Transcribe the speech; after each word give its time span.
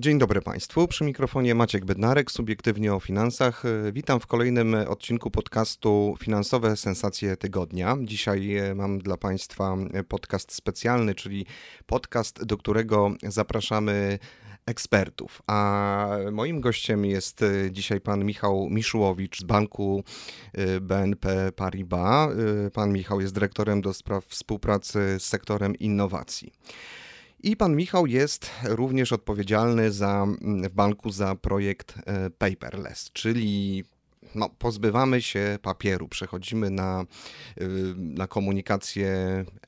Dzień 0.00 0.18
dobry 0.18 0.42
Państwu. 0.42 0.88
Przy 0.88 1.04
mikrofonie 1.04 1.54
Maciek 1.54 1.84
Bednarek, 1.84 2.30
subiektywnie 2.30 2.94
o 2.94 3.00
finansach. 3.00 3.62
Witam 3.92 4.20
w 4.20 4.26
kolejnym 4.26 4.74
odcinku 4.74 5.30
podcastu 5.30 6.14
Finansowe 6.20 6.76
Sensacje 6.76 7.36
Tygodnia. 7.36 7.96
Dzisiaj 8.02 8.56
e, 8.56 8.74
mam 8.74 8.98
dla 8.98 9.16
Państwa 9.16 9.76
podcast 10.08 10.52
specjalny, 10.52 11.14
czyli 11.14 11.46
podcast, 11.86 12.44
do 12.44 12.56
którego 12.56 13.10
zapraszamy 13.22 14.18
ekspertów. 14.66 15.42
A 15.46 16.08
moim 16.32 16.60
gościem 16.60 17.04
jest 17.04 17.42
e, 17.42 17.70
dzisiaj 17.70 18.00
pan 18.00 18.24
Michał 18.24 18.68
Miszułowicz 18.70 19.40
z 19.40 19.44
banku 19.44 20.04
e, 20.52 20.80
BNP 20.80 21.52
Paribas. 21.56 22.30
Pan 22.72 22.92
Michał 22.92 23.20
jest 23.20 23.34
dyrektorem 23.34 23.80
do 23.80 23.94
spraw 23.94 24.24
współpracy 24.24 25.16
z 25.18 25.22
sektorem 25.22 25.76
innowacji. 25.76 26.52
I 27.42 27.56
pan 27.56 27.76
Michał 27.76 28.06
jest 28.06 28.50
również 28.64 29.12
odpowiedzialny 29.12 29.92
za, 29.92 30.26
w 30.70 30.74
banku 30.74 31.10
za 31.10 31.34
projekt 31.34 31.94
e, 32.06 32.30
paperless, 32.30 33.10
czyli 33.12 33.84
no, 34.34 34.48
pozbywamy 34.48 35.22
się 35.22 35.58
papieru, 35.62 36.08
przechodzimy 36.08 36.70
na, 36.70 37.00
e, 37.00 37.64
na 37.96 38.26
komunikację 38.26 39.14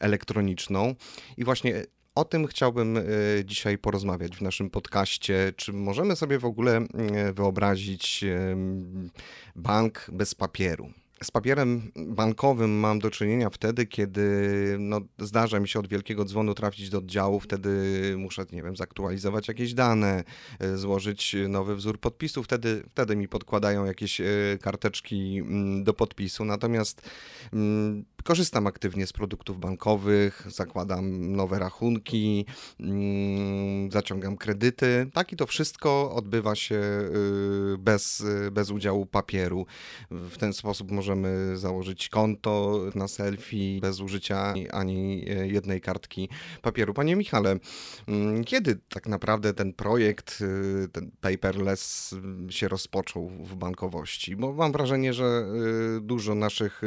elektroniczną 0.00 0.94
i 1.36 1.44
właśnie 1.44 1.84
o 2.14 2.24
tym 2.24 2.46
chciałbym 2.46 2.96
e, 2.96 3.02
dzisiaj 3.44 3.78
porozmawiać 3.78 4.36
w 4.36 4.40
naszym 4.40 4.70
podcaście. 4.70 5.52
Czy 5.56 5.72
możemy 5.72 6.16
sobie 6.16 6.38
w 6.38 6.44
ogóle 6.44 6.86
wyobrazić 7.34 8.24
bank 9.56 10.06
bez 10.12 10.34
papieru? 10.34 11.01
Z 11.22 11.30
papierem 11.30 11.92
bankowym 11.96 12.80
mam 12.80 12.98
do 12.98 13.10
czynienia 13.10 13.50
wtedy, 13.50 13.86
kiedy 13.86 14.22
no, 14.78 15.00
zdarza 15.18 15.60
mi 15.60 15.68
się 15.68 15.78
od 15.78 15.88
wielkiego 15.88 16.24
dzwonu 16.24 16.54
trafić 16.54 16.90
do 16.90 16.98
oddziału, 16.98 17.40
wtedy 17.40 17.70
muszę, 18.18 18.46
nie 18.52 18.62
wiem, 18.62 18.76
zaktualizować 18.76 19.48
jakieś 19.48 19.74
dane, 19.74 20.24
e, 20.58 20.76
złożyć 20.76 21.36
nowy 21.48 21.76
wzór 21.76 22.00
podpisu, 22.00 22.42
wtedy, 22.42 22.82
wtedy 22.88 23.16
mi 23.16 23.28
podkładają 23.28 23.84
jakieś 23.84 24.20
e, 24.20 24.24
karteczki 24.60 25.38
mm, 25.38 25.84
do 25.84 25.94
podpisu. 25.94 26.44
Natomiast 26.44 27.10
mm, 27.52 28.04
korzystam 28.22 28.66
aktywnie 28.66 29.06
z 29.06 29.12
produktów 29.12 29.60
bankowych, 29.60 30.46
zakładam 30.50 31.36
nowe 31.36 31.58
rachunki, 31.58 32.46
mm, 32.80 33.90
zaciągam 33.90 34.36
kredyty. 34.36 35.10
Tak 35.12 35.32
i 35.32 35.36
to 35.36 35.46
wszystko 35.46 36.14
odbywa 36.14 36.54
się 36.54 36.74
y, 36.74 37.78
bez, 37.78 38.24
bez 38.52 38.70
udziału 38.70 39.06
papieru. 39.06 39.66
W 40.10 40.38
ten 40.38 40.52
sposób 40.52 40.90
możemy 40.90 41.56
założyć 41.56 42.08
konto 42.08 42.80
na 42.94 43.08
selfie 43.08 43.80
bez 43.80 44.00
użycia 44.00 44.54
ani 44.70 45.24
jednej 45.44 45.80
kartki 45.80 46.28
papieru. 46.62 46.94
Panie 46.94 47.16
Michale, 47.16 47.56
mm, 48.08 48.44
kiedy 48.44 48.78
tak 48.88 49.06
naprawdę 49.06 49.54
ten 49.54 49.72
projekt, 49.72 50.38
y, 50.40 50.88
ten 50.88 51.10
paperless 51.20 52.14
się 52.48 52.68
rozpoczął 52.68 53.28
w 53.28 53.54
bankowości? 53.54 54.36
Bo 54.36 54.52
mam 54.52 54.72
wrażenie, 54.72 55.14
że 55.14 55.44
y, 55.96 56.00
dużo 56.00 56.34
naszych 56.34 56.82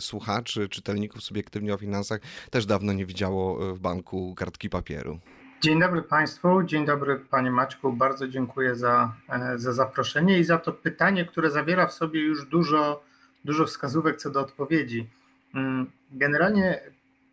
słuchaczy 0.00 0.47
czy 0.48 0.68
czytelników 0.68 1.22
subiektywnie 1.22 1.74
o 1.74 1.78
finansach 1.78 2.20
też 2.50 2.66
dawno 2.66 2.92
nie 2.92 3.06
widziało 3.06 3.70
e, 3.70 3.74
w 3.74 3.78
banku 3.78 4.34
kartki 4.34 4.70
papieru. 4.70 5.18
Dzień 5.60 5.80
dobry 5.80 6.02
Państwu, 6.02 6.62
dzień 6.62 6.86
dobry 6.86 7.16
Panie 7.16 7.50
Maćku. 7.50 7.92
Bardzo 7.92 8.28
dziękuję 8.28 8.74
za, 8.74 9.12
e, 9.28 9.58
za 9.58 9.72
zaproszenie 9.72 10.38
i 10.38 10.44
za 10.44 10.58
to 10.58 10.72
pytanie, 10.72 11.24
które 11.24 11.50
zawiera 11.50 11.86
w 11.86 11.92
sobie 11.92 12.20
już 12.20 12.46
dużo, 12.46 13.02
dużo 13.44 13.66
wskazówek 13.66 14.16
co 14.16 14.30
do 14.30 14.40
odpowiedzi. 14.40 15.06
Mm, 15.54 15.90
generalnie 16.12 16.80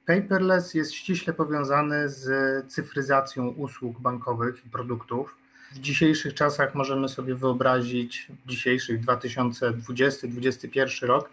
paperless 0.06 0.74
jest 0.74 0.94
ściśle 0.94 1.34
powiązany 1.34 2.10
z 2.10 2.28
cyfryzacją 2.72 3.48
usług 3.48 4.00
bankowych 4.00 4.66
i 4.66 4.70
produktów. 4.70 5.38
W 5.72 5.80
dzisiejszych 5.80 6.34
czasach 6.34 6.76
możemy 6.76 7.10
sobie 7.10 7.36
wyobrazić, 7.36 8.28
dzisiejszych 8.46 9.06
2020-2021 9.06 11.06
rok, 11.06 11.30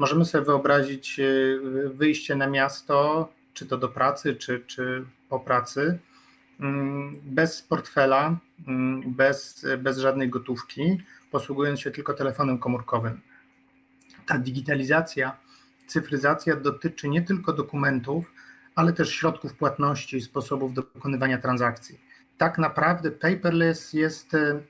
Możemy 0.00 0.24
sobie 0.24 0.44
wyobrazić 0.44 1.20
e, 1.20 1.24
wyjście 1.88 2.36
na 2.36 2.46
miasto, 2.46 3.28
czy 3.54 3.66
to 3.66 3.78
do 3.78 3.88
pracy, 3.88 4.34
czy, 4.34 4.64
czy 4.66 5.04
po 5.28 5.40
pracy, 5.40 5.98
mm, 6.60 7.20
bez 7.24 7.62
portfela, 7.62 8.38
mm, 8.68 9.14
bez, 9.14 9.66
bez 9.78 9.98
żadnej 9.98 10.28
gotówki, 10.28 10.98
posługując 11.30 11.80
się 11.80 11.90
tylko 11.90 12.14
telefonem 12.14 12.58
komórkowym. 12.58 13.20
Ta 14.26 14.38
digitalizacja, 14.38 15.36
cyfryzacja 15.86 16.56
dotyczy 16.56 17.08
nie 17.08 17.22
tylko 17.22 17.52
dokumentów, 17.52 18.32
ale 18.74 18.92
też 18.92 19.10
środków 19.10 19.54
płatności 19.54 20.16
i 20.16 20.22
sposobów 20.22 20.74
dokonywania 20.74 21.38
transakcji. 21.38 22.00
Tak 22.38 22.58
naprawdę 22.58 23.10
paperless 23.10 23.92
jest 23.92 24.34
e, 24.34 24.60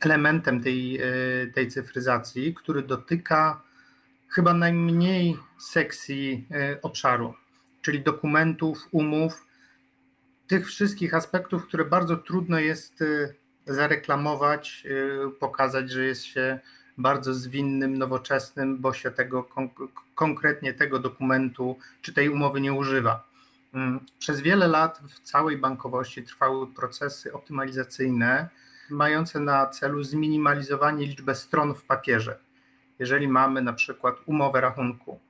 elementem 0.00 0.62
tej, 0.62 0.96
e, 0.96 1.02
tej 1.54 1.68
cyfryzacji, 1.68 2.54
który 2.54 2.82
dotyka 2.82 3.71
chyba 4.32 4.54
najmniej 4.54 5.38
sexy 5.58 6.14
e, 6.50 6.82
obszaru, 6.82 7.34
czyli 7.82 8.02
dokumentów, 8.02 8.88
umów, 8.90 9.46
tych 10.46 10.66
wszystkich 10.66 11.14
aspektów, 11.14 11.66
które 11.66 11.84
bardzo 11.84 12.16
trudno 12.16 12.58
jest 12.58 13.02
e, 13.02 13.34
zareklamować, 13.66 14.86
e, 14.86 15.30
pokazać, 15.30 15.90
że 15.90 16.04
jest 16.04 16.24
się 16.24 16.58
bardzo 16.98 17.34
zwinnym, 17.34 17.98
nowoczesnym, 17.98 18.78
bo 18.78 18.92
się 18.92 19.10
tego 19.10 19.48
konkretnie 20.14 20.74
tego 20.74 20.98
dokumentu 20.98 21.78
czy 22.02 22.12
tej 22.12 22.28
umowy 22.28 22.60
nie 22.60 22.72
używa. 22.72 23.28
Mm, 23.74 24.00
przez 24.18 24.40
wiele 24.40 24.68
lat 24.68 25.00
w 25.08 25.20
całej 25.20 25.56
bankowości 25.56 26.22
trwały 26.22 26.66
procesy 26.74 27.32
optymalizacyjne, 27.32 28.48
mające 28.90 29.40
na 29.40 29.66
celu 29.66 30.02
zminimalizowanie 30.02 31.06
liczby 31.06 31.34
stron 31.34 31.74
w 31.74 31.82
papierze 31.82 32.38
jeżeli 33.02 33.28
mamy 33.28 33.62
na 33.62 33.72
przykład 33.72 34.16
umowę 34.26 34.60
rachunku, 34.60 35.20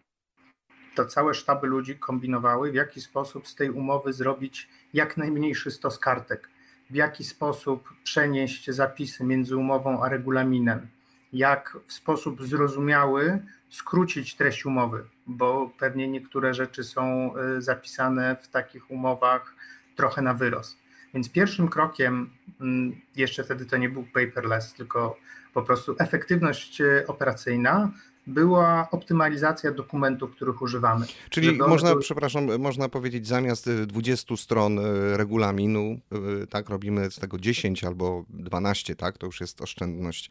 to 0.94 1.06
całe 1.06 1.34
sztaby 1.34 1.66
ludzi 1.66 1.98
kombinowały, 1.98 2.72
w 2.72 2.74
jaki 2.74 3.00
sposób 3.00 3.48
z 3.48 3.54
tej 3.54 3.70
umowy 3.70 4.12
zrobić 4.12 4.68
jak 4.94 5.16
najmniejszy 5.16 5.70
stos 5.70 5.98
kartek, 5.98 6.48
w 6.90 6.94
jaki 6.94 7.24
sposób 7.24 7.88
przenieść 8.04 8.70
zapisy 8.70 9.24
między 9.24 9.56
umową 9.56 10.02
a 10.02 10.08
regulaminem, 10.08 10.88
jak 11.32 11.78
w 11.86 11.92
sposób 11.92 12.42
zrozumiały 12.42 13.42
skrócić 13.70 14.36
treść 14.36 14.66
umowy, 14.66 15.04
bo 15.26 15.70
pewnie 15.78 16.08
niektóre 16.08 16.54
rzeczy 16.54 16.84
są 16.84 17.34
y, 17.36 17.62
zapisane 17.62 18.36
w 18.42 18.48
takich 18.48 18.90
umowach 18.90 19.54
trochę 19.96 20.22
na 20.22 20.34
wyrost. 20.34 20.78
Więc 21.14 21.30
pierwszym 21.30 21.68
krokiem, 21.68 22.30
mm, 22.60 23.00
jeszcze 23.16 23.44
wtedy 23.44 23.66
to 23.66 23.76
nie 23.76 23.88
był 23.88 24.04
paperless, 24.14 24.74
tylko 24.74 25.16
po 25.54 25.62
prostu 25.62 25.94
efektywność 25.98 26.80
e, 26.80 27.04
operacyjna 27.06 27.90
była 28.26 28.88
optymalizacja 28.90 29.72
dokumentów, 29.72 30.30
których 30.30 30.62
używamy. 30.62 31.06
Czyli 31.30 31.58
można, 31.58 31.96
przepraszam, 31.96 32.58
można 32.58 32.88
powiedzieć 32.88 33.26
zamiast 33.26 33.70
20 33.70 34.36
stron 34.36 34.78
e, 34.78 35.16
regulaminu, 35.16 36.00
e, 36.42 36.46
tak, 36.46 36.68
robimy 36.68 37.10
z 37.10 37.18
tego 37.18 37.38
10 37.38 37.84
albo 37.84 38.24
12, 38.28 38.96
tak, 38.96 39.18
to 39.18 39.26
już 39.26 39.40
jest 39.40 39.60
oszczędność, 39.60 40.30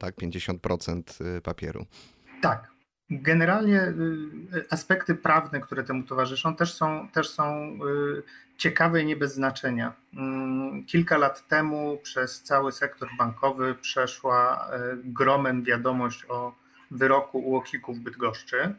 tak, 0.00 0.14
50% 0.16 1.02
papieru. 1.42 1.86
Tak, 2.42 2.70
Generalnie 3.10 3.82
y, 3.82 4.64
aspekty 4.70 5.14
prawne, 5.14 5.60
które 5.60 5.82
temu 5.82 6.02
towarzyszą, 6.02 6.56
też 6.56 6.74
są, 6.74 7.08
też 7.08 7.28
są 7.28 7.78
y, 8.18 8.22
ciekawe 8.56 9.02
i 9.02 9.06
nie 9.06 9.16
bez 9.16 9.34
znaczenia. 9.34 9.92
Mm, 10.14 10.84
kilka 10.84 11.18
lat 11.18 11.48
temu 11.48 11.98
przez 12.02 12.42
cały 12.42 12.72
sektor 12.72 13.08
bankowy 13.18 13.74
przeszła 13.74 14.68
y, 14.94 14.96
gromem 15.04 15.64
wiadomość 15.64 16.24
o 16.28 16.54
wyroku 16.90 17.38
UOKiK-u 17.38 17.94
w 17.94 18.00
Bydgoszczy 18.00 18.74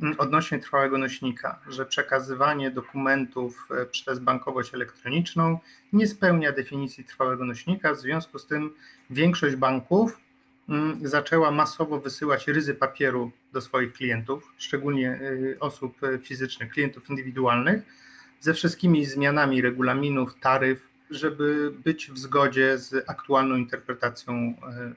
mm, 0.00 0.14
odnośnie 0.18 0.58
trwałego 0.58 0.98
nośnika, 0.98 1.60
że 1.68 1.86
przekazywanie 1.86 2.70
dokumentów 2.70 3.68
przez 3.90 4.18
bankowość 4.18 4.74
elektroniczną 4.74 5.58
nie 5.92 6.06
spełnia 6.06 6.52
definicji 6.52 7.04
trwałego 7.04 7.44
nośnika, 7.44 7.94
w 7.94 7.98
związku 7.98 8.38
z 8.38 8.46
tym 8.46 8.74
większość 9.10 9.56
banków 9.56 10.20
zaczęła 11.02 11.50
masowo 11.50 12.00
wysyłać 12.00 12.48
ryzy 12.48 12.74
papieru 12.74 13.30
do 13.52 13.60
swoich 13.60 13.92
klientów, 13.92 14.52
szczególnie 14.58 15.20
y, 15.22 15.56
osób 15.60 16.00
fizycznych, 16.22 16.72
klientów 16.72 17.10
indywidualnych, 17.10 17.82
ze 18.40 18.54
wszystkimi 18.54 19.04
zmianami 19.04 19.62
regulaminów, 19.62 20.40
taryf, 20.40 20.87
żeby 21.10 21.72
być 21.84 22.10
w 22.10 22.18
zgodzie 22.18 22.78
z 22.78 23.10
aktualną 23.10 23.56
interpretacją 23.56 24.34
e, 24.34 24.54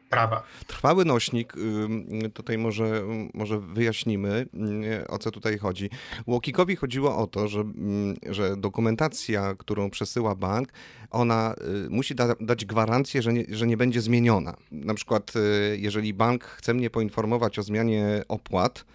prawa. 0.10 0.44
Trwały 0.68 1.06
nośnik, 1.06 1.54
tutaj 2.34 2.58
może, 2.58 3.04
może 3.34 3.60
wyjaśnimy, 3.60 4.46
o 5.08 5.18
co 5.18 5.32
tutaj 5.32 5.58
chodzi. 5.58 5.90
Łokikowi 6.28 6.76
chodziło 6.76 7.18
o 7.18 7.28
to, 7.28 7.48
że, 7.48 7.64
że 8.30 8.58
dokumentacja, 8.58 9.56
którą 9.58 9.90
przesyła 9.90 10.36
bank, 10.36 10.70
ona 11.12 11.56
y, 11.86 11.90
musi 11.90 12.16
da, 12.16 12.36
dać 12.40 12.66
gwarancję, 12.66 13.22
że 13.22 13.34
nie, 13.34 13.46
że 13.50 13.68
nie 13.68 13.78
będzie 13.78 14.02
zmieniona. 14.02 14.58
Na 14.72 14.94
przykład, 14.94 15.34
y, 15.36 15.78
jeżeli 15.78 16.14
bank 16.14 16.44
chce 16.44 16.74
mnie 16.74 16.90
poinformować 16.90 17.60
o 17.60 17.64
zmianie 17.64 18.24
opłat, 18.28 18.86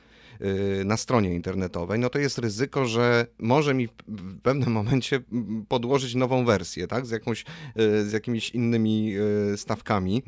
na 0.85 0.97
stronie 0.97 1.35
internetowej, 1.35 1.99
no 1.99 2.11
to 2.11 2.19
jest 2.19 2.39
ryzyko, 2.39 2.87
że 2.87 3.27
może 3.39 3.75
mi 3.75 3.89
w 4.09 4.41
pewnym 4.41 4.73
momencie 4.73 5.21
podłożyć 5.69 6.15
nową 6.15 6.45
wersję, 6.45 6.87
tak, 6.87 7.07
z, 7.07 7.11
jakąś, 7.11 7.45
y, 7.81 8.09
z 8.09 8.13
jakimiś 8.13 8.51
innymi 8.51 9.15
y, 9.53 9.57
stawkami. 9.57 10.23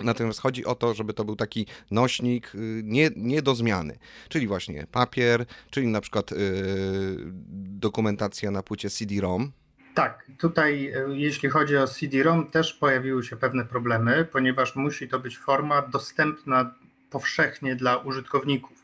Natomiast 0.00 0.40
chodzi 0.40 0.64
o 0.64 0.74
to, 0.74 0.94
żeby 0.94 1.14
to 1.14 1.24
był 1.24 1.36
taki 1.36 1.66
nośnik 1.90 2.52
nie, 2.82 3.10
nie 3.16 3.42
do 3.42 3.54
zmiany, 3.54 3.98
czyli 4.28 4.46
właśnie 4.46 4.86
papier, 4.92 5.46
czyli 5.70 5.86
na 5.86 6.00
przykład 6.00 6.30
yy, 6.30 6.38
dokumentacja 7.56 8.50
na 8.50 8.62
płycie 8.62 8.90
CD-ROM. 8.90 9.52
Tak, 9.94 10.30
tutaj 10.38 10.92
jeśli 11.08 11.48
chodzi 11.48 11.76
o 11.76 11.86
CD-ROM 11.86 12.50
też 12.50 12.74
pojawiły 12.74 13.24
się 13.24 13.36
pewne 13.36 13.64
problemy, 13.64 14.28
ponieważ 14.32 14.76
musi 14.76 15.08
to 15.08 15.20
być 15.20 15.38
forma 15.38 15.82
dostępna 15.82 16.74
powszechnie 17.10 17.76
dla 17.76 17.96
użytkowników 17.96 18.83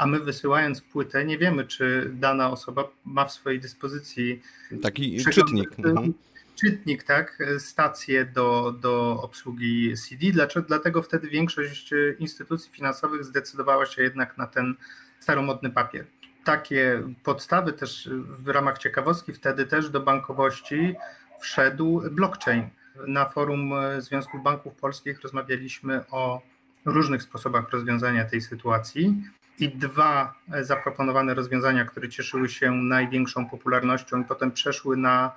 a 0.00 0.06
my 0.06 0.20
wysyłając 0.20 0.80
płytę 0.80 1.24
nie 1.24 1.38
wiemy, 1.38 1.66
czy 1.66 2.10
dana 2.14 2.50
osoba 2.50 2.84
ma 3.04 3.24
w 3.24 3.32
swojej 3.32 3.60
dyspozycji 3.60 4.42
taki 4.82 5.24
czytnik. 5.24 5.78
Mhm. 5.78 6.14
Czytnik, 6.54 7.02
tak, 7.02 7.38
stację 7.58 8.24
do, 8.24 8.74
do 8.80 9.22
obsługi 9.22 9.94
CD. 9.96 10.32
Dlaczego? 10.32 10.66
Dlatego 10.66 11.02
wtedy 11.02 11.28
większość 11.28 11.90
instytucji 12.18 12.72
finansowych 12.72 13.24
zdecydowała 13.24 13.86
się 13.86 14.02
jednak 14.02 14.38
na 14.38 14.46
ten 14.46 14.74
staromodny 15.18 15.70
papier. 15.70 16.06
Takie 16.44 17.02
podstawy 17.24 17.72
też 17.72 18.10
w 18.28 18.48
ramach 18.48 18.78
ciekawostki 18.78 19.32
wtedy 19.32 19.66
też 19.66 19.90
do 19.90 20.00
bankowości 20.00 20.94
wszedł 21.40 22.02
blockchain. 22.10 22.68
Na 23.06 23.28
forum 23.28 23.72
Związku 23.98 24.38
Banków 24.38 24.74
Polskich 24.74 25.20
rozmawialiśmy 25.20 26.04
o 26.10 26.42
różnych 26.84 27.22
sposobach 27.22 27.70
rozwiązania 27.70 28.24
tej 28.24 28.40
sytuacji 28.40 29.24
i 29.60 29.68
dwa 29.68 30.34
zaproponowane 30.62 31.34
rozwiązania, 31.34 31.84
które 31.84 32.08
cieszyły 32.08 32.48
się 32.48 32.72
największą 32.72 33.50
popularnością 33.50 34.20
i 34.20 34.24
potem 34.24 34.52
przeszły 34.52 34.96
na 34.96 35.32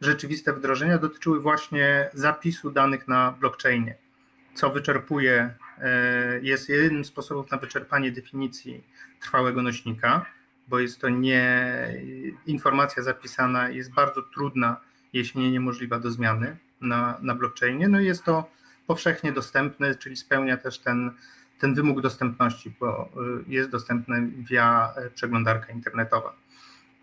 rzeczywiste 0.00 0.52
wdrożenia, 0.52 0.98
dotyczyły 0.98 1.40
właśnie 1.40 2.10
zapisu 2.14 2.70
danych 2.70 3.08
na 3.08 3.32
blockchainie, 3.32 3.94
co 4.54 4.70
wyczerpuje, 4.70 5.54
e, 5.78 6.40
jest 6.42 6.68
jednym 6.68 7.04
z 7.04 7.08
sposobów 7.08 7.50
na 7.50 7.58
wyczerpanie 7.58 8.12
definicji 8.12 8.84
trwałego 9.20 9.62
nośnika, 9.62 10.26
bo 10.68 10.78
jest 10.78 11.00
to 11.00 11.08
nie, 11.08 11.74
informacja 12.46 13.02
zapisana 13.02 13.68
jest 13.68 13.94
bardzo 13.94 14.22
trudna, 14.22 14.80
jeśli 15.12 15.40
nie 15.40 15.50
niemożliwa 15.50 15.98
do 15.98 16.10
zmiany 16.10 16.56
na, 16.80 17.18
na 17.22 17.34
blockchainie. 17.34 17.88
No 17.88 18.00
i 18.00 18.04
jest 18.04 18.24
to 18.24 18.50
powszechnie 18.86 19.32
dostępne, 19.32 19.94
czyli 19.94 20.16
spełnia 20.16 20.56
też 20.56 20.78
ten 20.78 21.10
ten 21.58 21.74
wymóg 21.74 22.00
dostępności, 22.00 22.74
bo 22.80 23.10
y, 23.40 23.44
jest 23.48 23.70
dostępny 23.70 24.28
via 24.36 24.92
e, 24.96 25.10
przeglądarka 25.10 25.72
internetowa. 25.72 26.32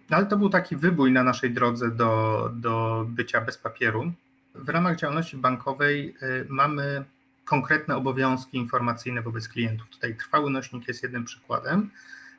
No, 0.09 0.17
ale 0.17 0.25
to 0.25 0.37
był 0.37 0.49
taki 0.49 0.75
wybój 0.75 1.11
na 1.11 1.23
naszej 1.23 1.51
drodze 1.51 1.91
do, 1.91 2.51
do 2.53 3.05
bycia 3.09 3.41
bez 3.41 3.57
papieru. 3.57 4.11
W 4.55 4.69
ramach 4.69 4.97
działalności 4.97 5.37
bankowej 5.37 6.15
y, 6.23 6.45
mamy 6.49 7.05
konkretne 7.45 7.95
obowiązki 7.95 8.57
informacyjne 8.57 9.21
wobec 9.21 9.47
klientów. 9.47 9.89
Tutaj 9.89 10.15
trwały 10.15 10.51
nośnik 10.51 10.87
jest 10.87 11.03
jednym 11.03 11.25
przykładem, 11.25 11.89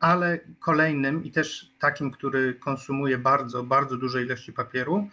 ale 0.00 0.40
kolejnym 0.60 1.24
i 1.24 1.30
też 1.30 1.70
takim, 1.78 2.10
który 2.10 2.54
konsumuje 2.54 3.18
bardzo, 3.18 3.62
bardzo 3.62 3.96
duże 3.96 4.22
ilości 4.22 4.52
papieru, 4.52 5.08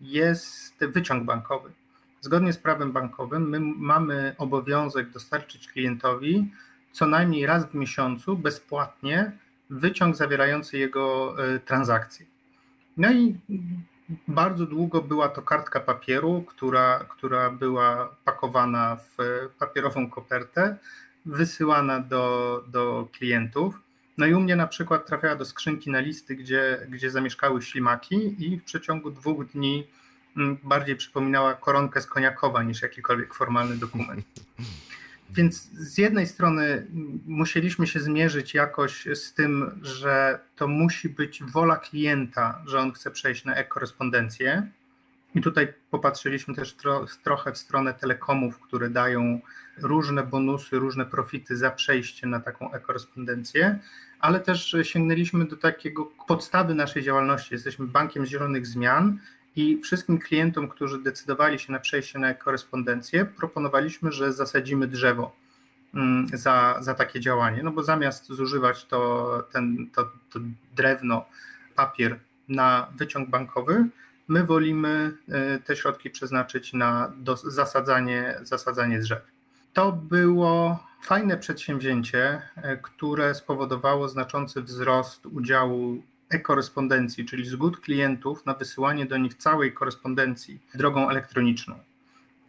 jest 0.00 0.84
wyciąg 0.84 1.24
bankowy. 1.24 1.70
Zgodnie 2.20 2.52
z 2.52 2.58
prawem 2.58 2.92
bankowym 2.92 3.48
my 3.48 3.60
mamy 3.60 4.34
obowiązek 4.38 5.10
dostarczyć 5.10 5.68
klientowi 5.68 6.50
co 6.92 7.06
najmniej 7.06 7.46
raz 7.46 7.66
w 7.66 7.74
miesiącu 7.74 8.36
bezpłatnie 8.36 9.32
wyciąg 9.70 10.16
zawierający 10.16 10.78
jego 10.78 11.34
e, 11.44 11.58
transakcje. 11.58 12.26
No 12.96 13.12
i 13.12 13.36
bardzo 14.28 14.66
długo 14.66 15.02
była 15.02 15.28
to 15.28 15.42
kartka 15.42 15.80
papieru, 15.80 16.42
która, 16.42 17.04
która 17.08 17.50
była 17.50 18.16
pakowana 18.24 18.96
w 18.96 19.16
papierową 19.58 20.10
kopertę, 20.10 20.76
wysyłana 21.26 22.00
do, 22.00 22.64
do 22.68 23.08
klientów. 23.12 23.80
No 24.18 24.26
i 24.26 24.34
u 24.34 24.40
mnie 24.40 24.56
na 24.56 24.66
przykład 24.66 25.06
trafiała 25.06 25.34
do 25.34 25.44
skrzynki 25.44 25.90
na 25.90 26.00
listy, 26.00 26.36
gdzie, 26.36 26.86
gdzie 26.88 27.10
zamieszkały 27.10 27.62
ślimaki 27.62 28.44
i 28.44 28.58
w 28.58 28.64
przeciągu 28.64 29.10
dwóch 29.10 29.46
dni 29.46 29.86
bardziej 30.62 30.96
przypominała 30.96 31.54
koronkę 31.54 32.00
z 32.00 32.06
koniakowa 32.06 32.62
niż 32.62 32.82
jakikolwiek 32.82 33.34
formalny 33.34 33.76
dokument. 33.76 34.24
Więc 35.30 35.70
z 35.72 35.98
jednej 35.98 36.26
strony 36.26 36.86
musieliśmy 37.26 37.86
się 37.86 38.00
zmierzyć 38.00 38.54
jakoś 38.54 39.08
z 39.14 39.34
tym, 39.34 39.80
że 39.82 40.40
to 40.56 40.68
musi 40.68 41.08
być 41.08 41.42
wola 41.42 41.76
klienta, 41.76 42.62
że 42.66 42.80
on 42.80 42.92
chce 42.92 43.10
przejść 43.10 43.44
na 43.44 43.54
e-korespondencję. 43.54 44.70
I 45.34 45.40
tutaj 45.40 45.74
popatrzyliśmy 45.90 46.54
też 46.54 46.74
tro, 46.74 47.06
trochę 47.24 47.52
w 47.52 47.58
stronę 47.58 47.94
telekomów, 47.94 48.60
które 48.60 48.90
dają 48.90 49.40
różne 49.82 50.22
bonusy, 50.22 50.78
różne 50.78 51.06
profity 51.06 51.56
za 51.56 51.70
przejście 51.70 52.26
na 52.26 52.40
taką 52.40 52.72
e-korespondencję, 52.72 53.78
ale 54.20 54.40
też 54.40 54.76
sięgnęliśmy 54.82 55.44
do 55.44 55.56
takiego 55.56 56.04
podstawy 56.26 56.74
naszej 56.74 57.02
działalności. 57.02 57.54
Jesteśmy 57.54 57.86
bankiem 57.86 58.26
zielonych 58.26 58.66
zmian 58.66 59.18
i 59.56 59.80
wszystkim 59.80 60.18
klientom, 60.18 60.68
którzy 60.68 60.98
decydowali 60.98 61.58
się 61.58 61.72
na 61.72 61.78
przejście 61.78 62.18
na 62.18 62.34
korespondencję, 62.34 63.24
proponowaliśmy, 63.24 64.12
że 64.12 64.32
zasadzimy 64.32 64.86
drzewo 64.86 65.36
mm, 65.94 66.26
za, 66.32 66.76
za 66.80 66.94
takie 66.94 67.20
działanie. 67.20 67.62
No 67.62 67.70
bo 67.70 67.82
zamiast 67.82 68.26
zużywać 68.26 68.84
to, 68.84 69.42
ten, 69.52 69.90
to, 69.94 70.04
to 70.04 70.38
drewno, 70.76 71.24
papier 71.74 72.18
na 72.48 72.88
wyciąg 72.96 73.30
bankowy, 73.30 73.88
my 74.28 74.44
wolimy 74.44 75.12
y, 75.56 75.60
te 75.64 75.76
środki 75.76 76.10
przeznaczyć 76.10 76.72
na 76.72 77.12
do, 77.16 77.36
zasadzanie, 77.36 78.38
zasadzanie 78.42 78.98
drzew. 78.98 79.22
To 79.72 79.92
było 79.92 80.84
fajne 81.02 81.36
przedsięwzięcie, 81.36 82.42
y, 82.56 82.78
które 82.82 83.34
spowodowało 83.34 84.08
znaczący 84.08 84.62
wzrost 84.62 85.26
udziału 85.26 86.02
e-korespondencji, 86.30 87.24
czyli 87.24 87.46
zgód 87.46 87.80
klientów 87.80 88.46
na 88.46 88.54
wysyłanie 88.54 89.06
do 89.06 89.16
nich 89.16 89.34
całej 89.34 89.72
korespondencji 89.72 90.60
drogą 90.74 91.10
elektroniczną. 91.10 91.78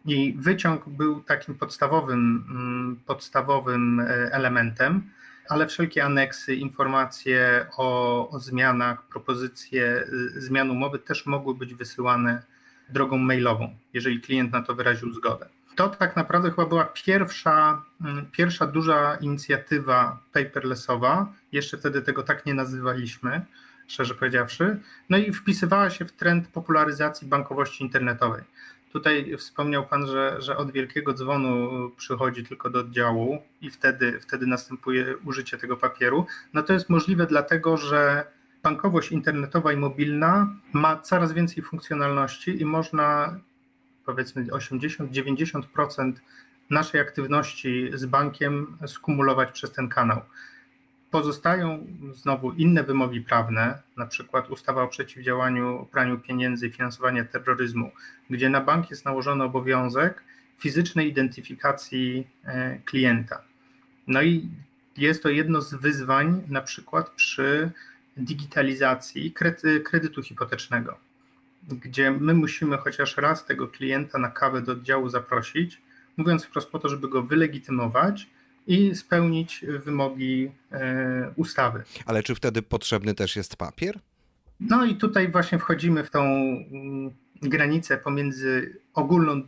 I 0.04 0.34
wyciąg 0.38 0.88
był 0.88 1.22
takim 1.22 1.54
podstawowym, 1.54 2.44
mm, 2.50 3.00
podstawowym 3.06 4.00
e, 4.00 4.04
elementem, 4.32 5.10
ale 5.48 5.66
wszelkie 5.66 6.04
aneksy, 6.04 6.54
informacje 6.54 7.66
o, 7.76 8.28
o 8.30 8.38
zmianach, 8.38 9.02
propozycje 9.02 10.04
y, 10.36 10.40
zmian 10.40 10.70
umowy 10.70 10.98
też 10.98 11.26
mogły 11.26 11.54
być 11.54 11.74
wysyłane 11.74 12.42
drogą 12.88 13.18
mailową, 13.18 13.76
jeżeli 13.92 14.20
klient 14.20 14.52
na 14.52 14.62
to 14.62 14.74
wyraził 14.74 15.12
zgodę. 15.14 15.48
To 15.76 15.88
tak 15.88 16.16
naprawdę 16.16 16.50
chyba 16.50 16.66
była 16.66 16.84
pierwsza, 16.84 17.82
mm, 18.00 18.26
pierwsza 18.30 18.66
duża 18.66 19.16
inicjatywa 19.20 20.18
paperlessowa. 20.32 21.32
Jeszcze 21.52 21.78
wtedy 21.78 22.02
tego 22.02 22.22
tak 22.22 22.46
nie 22.46 22.54
nazywaliśmy 22.54 23.46
szczerze 23.90 24.14
powiedziawszy. 24.14 24.80
No 25.08 25.18
i 25.18 25.32
wpisywała 25.32 25.90
się 25.90 26.04
w 26.04 26.12
trend 26.12 26.48
popularyzacji 26.48 27.28
bankowości 27.28 27.84
internetowej. 27.84 28.42
Tutaj 28.92 29.36
wspomniał 29.36 29.86
Pan, 29.86 30.06
że, 30.06 30.36
że 30.38 30.56
od 30.56 30.72
wielkiego 30.72 31.12
dzwonu 31.14 31.70
przychodzi 31.96 32.44
tylko 32.44 32.70
do 32.70 32.80
oddziału 32.80 33.42
i 33.60 33.70
wtedy, 33.70 34.20
wtedy 34.20 34.46
następuje 34.46 35.16
użycie 35.16 35.58
tego 35.58 35.76
papieru. 35.76 36.26
No 36.52 36.62
to 36.62 36.72
jest 36.72 36.90
możliwe 36.90 37.26
dlatego, 37.26 37.76
że 37.76 38.26
bankowość 38.62 39.12
internetowa 39.12 39.72
i 39.72 39.76
mobilna 39.76 40.56
ma 40.72 40.96
coraz 40.96 41.32
więcej 41.32 41.62
funkcjonalności 41.62 42.62
i 42.62 42.64
można 42.64 43.38
powiedzmy 44.06 44.46
80-90% 44.46 46.12
naszej 46.70 47.00
aktywności 47.00 47.90
z 47.94 48.06
bankiem 48.06 48.78
skumulować 48.86 49.52
przez 49.52 49.72
ten 49.72 49.88
kanał. 49.88 50.20
Pozostają 51.10 51.86
znowu 52.12 52.52
inne 52.52 52.84
wymogi 52.84 53.20
prawne, 53.20 53.82
na 53.96 54.06
przykład 54.06 54.50
ustawa 54.50 54.82
o 54.82 54.88
przeciwdziałaniu 54.88 55.88
praniu 55.92 56.18
pieniędzy 56.18 56.66
i 56.66 56.70
finansowaniu 56.70 57.24
terroryzmu, 57.24 57.90
gdzie 58.30 58.48
na 58.48 58.60
bank 58.60 58.90
jest 58.90 59.04
nałożony 59.04 59.44
obowiązek 59.44 60.22
fizycznej 60.58 61.08
identyfikacji 61.08 62.26
e, 62.44 62.78
klienta. 62.84 63.42
No 64.06 64.22
i 64.22 64.48
jest 64.96 65.22
to 65.22 65.28
jedno 65.28 65.60
z 65.60 65.74
wyzwań, 65.74 66.42
na 66.48 66.60
przykład 66.60 67.10
przy 67.10 67.70
digitalizacji 68.16 69.34
kredytu 69.84 70.22
hipotecznego. 70.22 70.98
gdzie 71.68 72.10
my 72.10 72.34
musimy 72.34 72.76
chociaż 72.76 73.16
raz 73.16 73.44
tego 73.44 73.68
klienta 73.68 74.18
na 74.18 74.30
kawę 74.30 74.62
do 74.62 74.72
oddziału 74.72 75.08
zaprosić, 75.08 75.82
mówiąc 76.16 76.44
wprost 76.44 76.70
po 76.70 76.78
to, 76.78 76.88
żeby 76.88 77.08
go 77.08 77.22
wylegitymować 77.22 78.26
i 78.70 78.94
spełnić 78.94 79.64
wymogi 79.84 80.50
e, 80.72 81.32
ustawy. 81.36 81.82
Ale 82.06 82.22
czy 82.22 82.34
wtedy 82.34 82.62
potrzebny 82.62 83.14
też 83.14 83.36
jest 83.36 83.56
papier? 83.56 83.98
No 84.60 84.84
i 84.84 84.96
tutaj 84.96 85.30
właśnie 85.30 85.58
wchodzimy 85.58 86.04
w 86.04 86.10
tą 86.10 86.22
mm, 86.22 87.10
granicę 87.42 87.98
pomiędzy 87.98 88.80
ogólną 88.94 89.42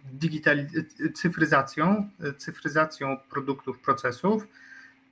cyfryzacją, 1.14 2.10
cyfryzacją 2.36 3.16
produktów, 3.30 3.78
procesów, 3.78 4.48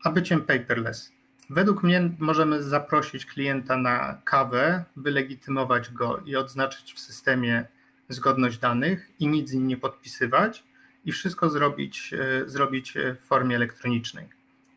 a 0.04 0.10
byciem 0.10 0.40
paperless. 0.40 1.12
Według 1.50 1.82
mnie 1.82 2.10
możemy 2.18 2.62
zaprosić 2.62 3.26
klienta 3.26 3.76
na 3.76 4.20
kawę, 4.24 4.84
wylegitymować 4.96 5.90
go 5.90 6.22
i 6.26 6.36
odznaczyć 6.36 6.92
w 6.92 7.00
systemie 7.00 7.64
zgodność 8.08 8.58
danych 8.58 9.10
i 9.18 9.28
nic 9.28 9.50
z 9.50 9.52
nim 9.52 9.66
nie 9.66 9.76
podpisywać 9.76 10.69
i 11.04 11.12
wszystko 11.12 11.50
zrobić, 11.50 12.14
e, 12.14 12.48
zrobić 12.48 12.94
w 12.94 13.26
formie 13.26 13.56
elektronicznej. 13.56 14.28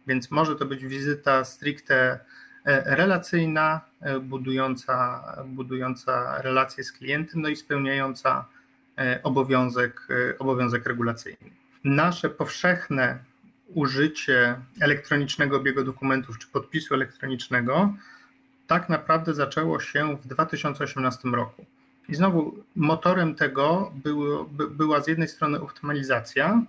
Więc 0.07 0.31
może 0.31 0.55
to 0.55 0.65
być 0.65 0.85
wizyta 0.85 1.45
stricte 1.45 2.19
e, 2.65 2.95
relacyjna, 2.95 3.81
e, 4.01 4.19
budująca, 4.19 5.23
budująca 5.45 6.41
relacje 6.41 6.83
z 6.83 6.91
klientem, 6.91 7.41
no 7.41 7.49
i 7.49 7.55
spełniająca 7.55 8.45
obowiązek, 9.23 10.07
obowiązek 10.39 10.85
regulacyjny. 10.87 11.49
Nasze 11.83 12.29
powszechne 12.29 13.19
użycie 13.67 14.55
elektronicznego 14.81 15.57
obiegu 15.57 15.83
dokumentów 15.83 16.39
czy 16.39 16.47
podpisu 16.47 16.93
elektronicznego 16.93 17.93
tak 18.67 18.89
naprawdę 18.89 19.33
zaczęło 19.33 19.79
się 19.79 20.17
w 20.17 20.27
2018 20.27 21.29
roku. 21.29 21.65
I 22.09 22.15
znowu 22.15 22.63
motorem 22.75 23.35
tego 23.35 23.93
było, 24.03 24.43
by, 24.43 24.69
była 24.69 25.01
z 25.01 25.07
jednej 25.07 25.27
strony 25.27 25.61
optymalizacja, 25.61 26.61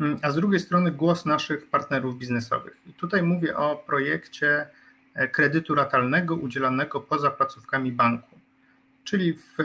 mm, 0.00 0.18
a 0.22 0.30
z 0.30 0.34
drugiej 0.34 0.60
strony 0.60 0.92
głos 0.92 1.26
naszych 1.26 1.66
partnerów 1.66 2.18
biznesowych. 2.18 2.76
I 2.86 2.92
tutaj 2.92 3.22
mówię 3.22 3.56
o 3.56 3.76
projekcie 3.76 4.66
e, 5.14 5.28
kredytu 5.28 5.74
ratalnego 5.74 6.34
udzielanego 6.34 7.00
poza 7.00 7.30
placówkami 7.30 7.92
banku, 7.92 8.38
czyli 9.04 9.32
w, 9.32 9.60
e, 9.60 9.64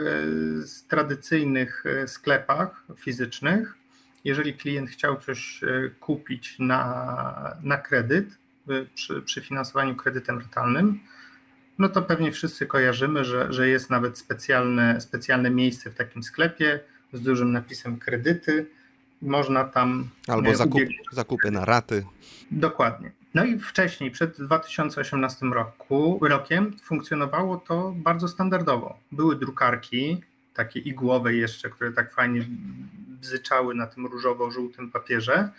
tradycyjnych 0.88 1.84
e, 1.86 2.08
sklepach 2.08 2.84
fizycznych 2.96 3.76
jeżeli 4.26 4.54
klient 4.54 4.90
chciał 4.90 5.20
coś 5.20 5.60
kupić 6.00 6.58
na, 6.58 7.56
na 7.62 7.78
kredyt, 7.78 8.38
przy, 8.94 9.22
przy 9.22 9.40
finansowaniu 9.40 9.96
kredytem 9.96 10.38
ratalnym, 10.38 11.00
no 11.78 11.88
to 11.88 12.02
pewnie 12.02 12.32
wszyscy 12.32 12.66
kojarzymy, 12.66 13.24
że, 13.24 13.52
że 13.52 13.68
jest 13.68 13.90
nawet 13.90 14.18
specjalne, 14.18 15.00
specjalne 15.00 15.50
miejsce 15.50 15.90
w 15.90 15.94
takim 15.94 16.22
sklepie 16.22 16.80
z 17.12 17.20
dużym 17.20 17.52
napisem 17.52 17.98
kredyty. 17.98 18.66
Można 19.22 19.64
tam. 19.64 20.08
Albo 20.28 20.50
e, 20.50 20.56
zakup, 20.56 20.82
zakupy 21.12 21.50
na 21.50 21.64
raty. 21.64 22.04
Dokładnie. 22.50 23.12
No 23.34 23.44
i 23.44 23.58
wcześniej, 23.58 24.10
przed 24.10 24.42
2018 24.42 25.46
roku, 25.46 26.18
rokiem, 26.22 26.76
funkcjonowało 26.82 27.56
to 27.56 27.94
bardzo 27.96 28.28
standardowo. 28.28 28.98
Były 29.12 29.36
drukarki, 29.36 30.20
takie 30.54 30.80
igłowe 30.80 31.34
jeszcze, 31.34 31.70
które 31.70 31.92
tak 31.92 32.14
fajnie 32.14 32.46
bzyczały 33.20 33.74
na 33.74 33.86
tym 33.86 34.06
różowo-żółtym 34.06 34.90
papierze. 34.90 35.50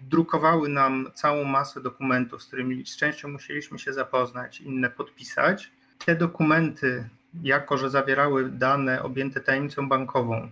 Drukowały 0.00 0.68
nam 0.68 1.10
całą 1.14 1.44
masę 1.44 1.80
dokumentów, 1.80 2.42
z 2.42 2.46
którymi 2.46 2.86
z 2.86 2.96
częścią 2.96 3.28
musieliśmy 3.28 3.78
się 3.78 3.92
zapoznać, 3.92 4.60
inne 4.60 4.90
podpisać. 4.90 5.70
Te 6.04 6.16
dokumenty, 6.16 7.08
jako 7.42 7.78
że 7.78 7.90
zawierały 7.90 8.48
dane 8.50 9.02
objęte 9.02 9.40
tajemnicą 9.40 9.88
bankową, 9.88 10.34
e, 10.34 10.50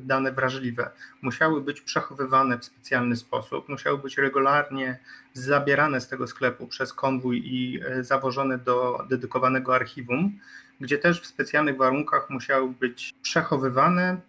dane 0.00 0.32
wrażliwe, 0.32 0.90
musiały 1.22 1.60
być 1.60 1.80
przechowywane 1.80 2.58
w 2.58 2.64
specjalny 2.64 3.16
sposób, 3.16 3.68
musiały 3.68 3.98
być 3.98 4.18
regularnie 4.18 4.98
zabierane 5.32 6.00
z 6.00 6.08
tego 6.08 6.26
sklepu 6.26 6.66
przez 6.66 6.92
konwój 6.92 7.42
i 7.44 7.80
e, 7.86 8.04
zawożone 8.04 8.58
do 8.58 9.04
dedykowanego 9.08 9.74
archiwum 9.74 10.38
gdzie 10.80 10.98
też 10.98 11.20
w 11.20 11.26
specjalnych 11.26 11.76
warunkach 11.76 12.30
musiały 12.30 12.68
być 12.68 13.14
przechowywane, 13.22 14.20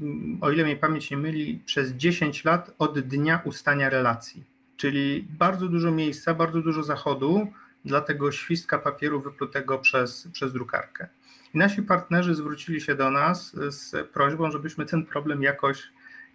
o 0.41 0.51
ile 0.51 0.63
mnie 0.63 0.75
pamięć 0.75 1.11
nie 1.11 1.17
myli, 1.17 1.61
przez 1.65 1.91
10 1.91 2.45
lat 2.45 2.71
od 2.79 2.99
dnia 2.99 3.41
ustania 3.45 3.89
relacji. 3.89 4.43
Czyli 4.77 5.27
bardzo 5.29 5.67
dużo 5.67 5.91
miejsca, 5.91 6.33
bardzo 6.33 6.61
dużo 6.61 6.83
zachodu 6.83 7.47
dla 7.85 8.01
tego 8.01 8.31
świstka 8.31 8.79
papieru 8.79 9.21
wyplutego 9.21 9.79
przez, 9.79 10.27
przez 10.33 10.53
drukarkę. 10.53 11.07
I 11.53 11.57
nasi 11.57 11.81
partnerzy 11.81 12.35
zwrócili 12.35 12.81
się 12.81 12.95
do 12.95 13.11
nas 13.11 13.55
z 13.69 14.09
prośbą, 14.09 14.51
żebyśmy 14.51 14.85
ten 14.85 15.05
problem 15.05 15.41
jakoś, 15.41 15.83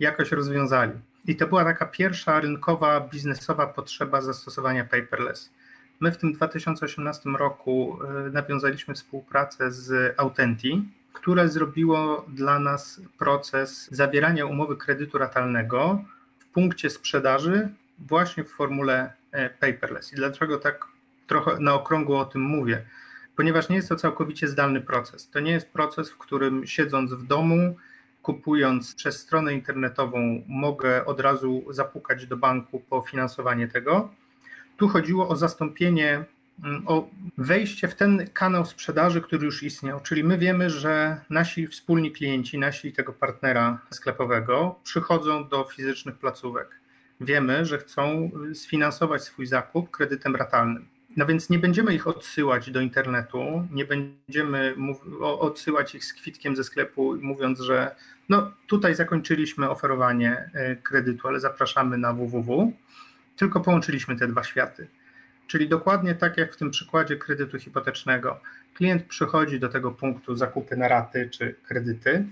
jakoś 0.00 0.32
rozwiązali. 0.32 0.92
I 1.26 1.36
to 1.36 1.46
była 1.46 1.64
taka 1.64 1.86
pierwsza 1.86 2.40
rynkowa, 2.40 3.00
biznesowa 3.00 3.66
potrzeba 3.66 4.20
zastosowania 4.20 4.84
paperless. 4.84 5.50
My 6.00 6.12
w 6.12 6.16
tym 6.16 6.32
2018 6.32 7.30
roku 7.30 7.98
e, 8.04 8.30
nawiązaliśmy 8.30 8.94
współpracę 8.94 9.70
z 9.70 10.14
Autenti, 10.20 10.82
które 11.12 11.48
zrobiło 11.48 12.26
dla 12.28 12.58
nas 12.58 13.00
proces 13.18 13.88
zawierania 13.90 14.46
umowy 14.46 14.76
kredytu 14.76 15.18
ratalnego 15.18 16.04
w 16.38 16.46
punkcie 16.46 16.90
sprzedaży 16.90 17.68
właśnie 17.98 18.44
w 18.44 18.50
formule 18.50 19.12
e, 19.32 19.50
paperless. 19.50 20.12
I 20.12 20.16
dlaczego 20.16 20.58
tak 20.58 20.86
trochę 21.26 21.60
na 21.60 21.74
okrągło 21.74 22.20
o 22.20 22.24
tym 22.24 22.42
mówię? 22.42 22.82
Ponieważ 23.36 23.68
nie 23.68 23.76
jest 23.76 23.88
to 23.88 23.96
całkowicie 23.96 24.48
zdalny 24.48 24.80
proces. 24.80 25.30
To 25.30 25.40
nie 25.40 25.52
jest 25.52 25.70
proces, 25.70 26.10
w 26.10 26.18
którym 26.18 26.66
siedząc 26.66 27.12
w 27.12 27.26
domu, 27.26 27.76
kupując 28.22 28.94
przez 28.94 29.18
stronę 29.18 29.54
internetową, 29.54 30.42
mogę 30.48 31.04
od 31.06 31.20
razu 31.20 31.64
zapukać 31.70 32.26
do 32.26 32.36
banku 32.36 32.80
po 32.80 33.00
finansowanie 33.00 33.68
tego 33.68 34.10
tu 34.80 34.88
chodziło 34.88 35.28
o 35.28 35.36
zastąpienie, 35.36 36.24
mm, 36.64 36.82
o 36.86 37.08
wejście 37.38 37.88
w 37.88 37.94
ten 37.94 38.26
kanał 38.32 38.66
sprzedaży, 38.66 39.20
który 39.20 39.44
już 39.44 39.62
istniał. 39.62 40.00
Czyli 40.00 40.24
my 40.24 40.38
wiemy, 40.38 40.70
że 40.70 41.20
nasi 41.30 41.66
wspólni 41.66 42.12
klienci, 42.12 42.58
nasi 42.58 42.92
tego 42.92 43.12
partnera 43.12 43.78
sklepowego 43.90 44.80
przychodzą 44.84 45.48
do 45.48 45.64
fizycznych 45.64 46.18
placówek. 46.18 46.80
Wiemy, 47.20 47.64
że 47.64 47.78
chcą 47.78 48.30
sfinansować 48.54 49.22
swój 49.22 49.46
zakup 49.46 49.90
kredytem 49.90 50.36
ratalnym. 50.36 50.86
No 51.16 51.26
więc 51.26 51.50
nie 51.50 51.58
będziemy 51.58 51.94
ich 51.94 52.06
odsyłać 52.06 52.70
do 52.70 52.80
internetu, 52.80 53.68
nie 53.72 53.84
będziemy 53.84 54.76
odsyłać 55.20 55.94
ich 55.94 56.04
z 56.04 56.12
kwitkiem 56.12 56.56
ze 56.56 56.64
sklepu, 56.64 57.16
mówiąc, 57.22 57.60
że 57.60 57.96
no 58.28 58.52
tutaj 58.66 58.94
zakończyliśmy 58.94 59.70
oferowanie 59.70 60.50
e, 60.54 60.76
kredytu, 60.76 61.28
ale 61.28 61.40
zapraszamy 61.40 61.98
na 61.98 62.12
www 62.12 62.72
tylko 63.40 63.60
połączyliśmy 63.60 64.16
te 64.16 64.28
dwa 64.28 64.44
światy. 64.44 64.88
Czyli 65.46 65.68
dokładnie 65.68 66.14
tak 66.14 66.36
jak 66.36 66.52
w 66.52 66.56
tym 66.56 66.70
przykładzie 66.70 67.16
kredytu 67.16 67.58
hipotecznego. 67.58 68.40
Klient 68.74 69.02
przychodzi 69.02 69.60
do 69.60 69.68
tego 69.68 69.90
punktu 69.90 70.34
zakupy 70.34 70.76
na 70.76 70.88
raty 70.88 71.28
czy 71.32 71.54
kredyty, 71.68 72.24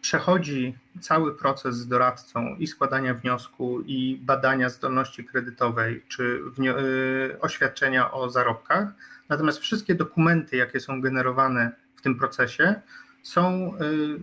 przechodzi 0.00 0.74
cały 1.00 1.34
proces 1.34 1.76
z 1.76 1.88
doradcą 1.88 2.56
i 2.58 2.66
składania 2.66 3.14
wniosku, 3.14 3.80
i 3.80 4.18
badania 4.22 4.68
zdolności 4.68 5.24
kredytowej, 5.24 6.04
czy 6.08 6.40
y, 6.58 7.40
oświadczenia 7.40 8.12
o 8.12 8.30
zarobkach. 8.30 8.88
Natomiast 9.28 9.58
wszystkie 9.58 9.94
dokumenty, 9.94 10.56
jakie 10.56 10.80
są 10.80 11.00
generowane 11.00 11.72
w 11.96 12.02
tym 12.02 12.18
procesie, 12.18 12.74
są 13.22 13.74
y, 13.74 13.78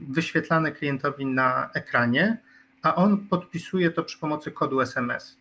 wyświetlane 0.09 0.71
klientowi 0.71 1.25
na 1.25 1.69
ekranie, 1.73 2.37
a 2.81 2.95
on 2.95 3.27
podpisuje 3.27 3.91
to 3.91 4.03
przy 4.03 4.19
pomocy 4.19 4.51
kodu 4.51 4.81
SMS. 4.81 5.38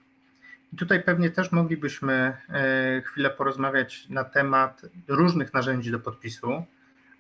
I 0.73 0.77
tutaj 0.77 1.03
pewnie 1.03 1.31
też 1.31 1.53
moglibyśmy 1.53 2.37
e, 2.49 3.03
chwilę 3.05 3.31
porozmawiać 3.31 4.09
na 4.09 4.25
temat 4.25 4.83
różnych 5.09 5.55
narzędzi 5.55 5.91
do 5.91 6.01
podpisu, 6.01 6.65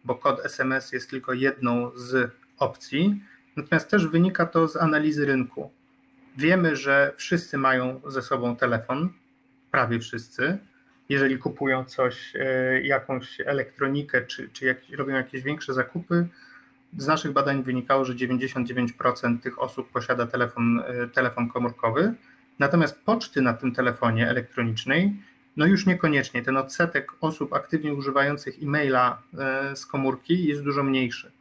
bo 0.04 0.14
kod 0.14 0.46
SMS 0.46 0.92
jest 0.92 1.10
tylko 1.10 1.32
jedną 1.32 1.90
z 1.94 2.30
opcji, 2.58 3.22
natomiast 3.56 3.90
też 3.90 4.06
wynika 4.06 4.46
to 4.46 4.68
z 4.68 4.76
analizy 4.76 5.26
rynku. 5.26 5.70
Wiemy, 6.36 6.76
że 6.76 7.12
wszyscy 7.16 7.58
mają 7.58 8.00
ze 8.06 8.22
sobą 8.22 8.56
telefon, 8.56 9.12
prawie 9.70 9.98
wszyscy. 9.98 10.58
Jeżeli 11.08 11.38
kupują 11.38 11.84
coś, 11.84 12.36
e, 12.36 12.80
jakąś 12.82 13.40
elektronikę, 13.40 14.26
czy, 14.26 14.48
czy 14.52 14.76
robią 14.96 15.14
jakieś 15.14 15.42
większe 15.42 15.74
zakupy, 15.74 16.28
z 16.96 17.06
naszych 17.06 17.32
badań 17.32 17.62
wynikało, 17.62 18.04
że 18.04 18.14
99% 18.14 19.38
tych 19.42 19.58
osób 19.58 19.90
posiada 19.90 20.26
telefon, 20.26 20.80
e, 20.86 21.08
telefon 21.08 21.48
komórkowy. 21.48 22.14
Natomiast 22.58 22.98
poczty 23.04 23.42
na 23.42 23.54
tym 23.54 23.74
telefonie 23.74 24.28
elektronicznej, 24.28 25.16
no 25.56 25.66
już 25.66 25.86
niekoniecznie. 25.86 26.42
Ten 26.42 26.56
odsetek 26.56 27.12
osób 27.20 27.52
aktywnie 27.52 27.94
używających 27.94 28.62
e-maila 28.62 29.22
e, 29.38 29.76
z 29.76 29.86
komórki 29.86 30.44
jest 30.44 30.62
dużo 30.62 30.82
mniejszy. 30.82 31.32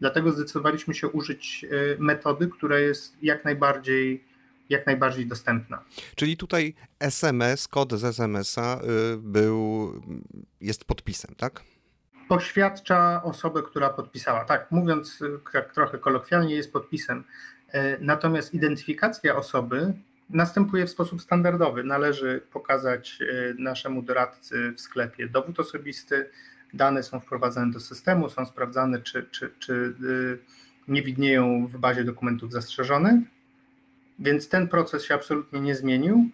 Dlatego 0.00 0.32
zdecydowaliśmy 0.32 0.94
się 0.94 1.08
użyć 1.08 1.64
e, 1.64 1.68
metody, 1.98 2.48
która 2.48 2.78
jest 2.78 3.16
jak 3.22 3.44
najbardziej, 3.44 4.24
jak 4.68 4.86
najbardziej 4.86 5.26
dostępna. 5.26 5.84
Czyli 6.14 6.36
tutaj 6.36 6.74
SMS, 7.00 7.68
kod 7.68 7.92
z 7.92 8.04
SMS-a 8.04 8.80
y, 8.80 9.16
był, 9.16 9.92
jest 10.60 10.84
podpisem, 10.84 11.34
tak? 11.34 11.62
poświadcza 12.28 13.22
osobę, 13.22 13.62
która 13.62 13.90
podpisała. 13.90 14.44
Tak, 14.44 14.70
mówiąc 14.70 15.18
tak 15.52 15.74
trochę 15.74 15.98
kolokwialnie, 15.98 16.54
jest 16.54 16.72
podpisem. 16.72 17.24
Natomiast 18.00 18.54
identyfikacja 18.54 19.36
osoby 19.36 19.94
następuje 20.30 20.86
w 20.86 20.90
sposób 20.90 21.22
standardowy. 21.22 21.84
Należy 21.84 22.42
pokazać 22.52 23.18
naszemu 23.58 24.02
doradcy 24.02 24.72
w 24.76 24.80
sklepie 24.80 25.28
dowód 25.28 25.60
osobisty, 25.60 26.30
dane 26.74 27.02
są 27.02 27.20
wprowadzane 27.20 27.72
do 27.72 27.80
systemu, 27.80 28.30
są 28.30 28.46
sprawdzane, 28.46 29.02
czy, 29.02 29.26
czy, 29.30 29.50
czy 29.58 29.94
nie 30.88 31.02
widnieją 31.02 31.66
w 31.66 31.78
bazie 31.78 32.04
dokumentów 32.04 32.52
zastrzeżonych, 32.52 33.20
więc 34.18 34.48
ten 34.48 34.68
proces 34.68 35.04
się 35.04 35.14
absolutnie 35.14 35.60
nie 35.60 35.74
zmienił. 35.74 36.28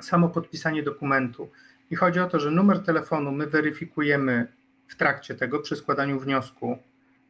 Samo 0.00 0.28
podpisanie 0.28 0.82
dokumentu. 0.82 1.50
I 1.90 1.96
chodzi 1.96 2.20
o 2.20 2.26
to, 2.26 2.40
że 2.40 2.50
numer 2.50 2.80
telefonu 2.80 3.32
my 3.32 3.46
weryfikujemy 3.46 4.46
w 4.88 4.96
trakcie 4.96 5.34
tego 5.34 5.58
przy 5.58 5.76
składaniu 5.76 6.20
wniosku, 6.20 6.78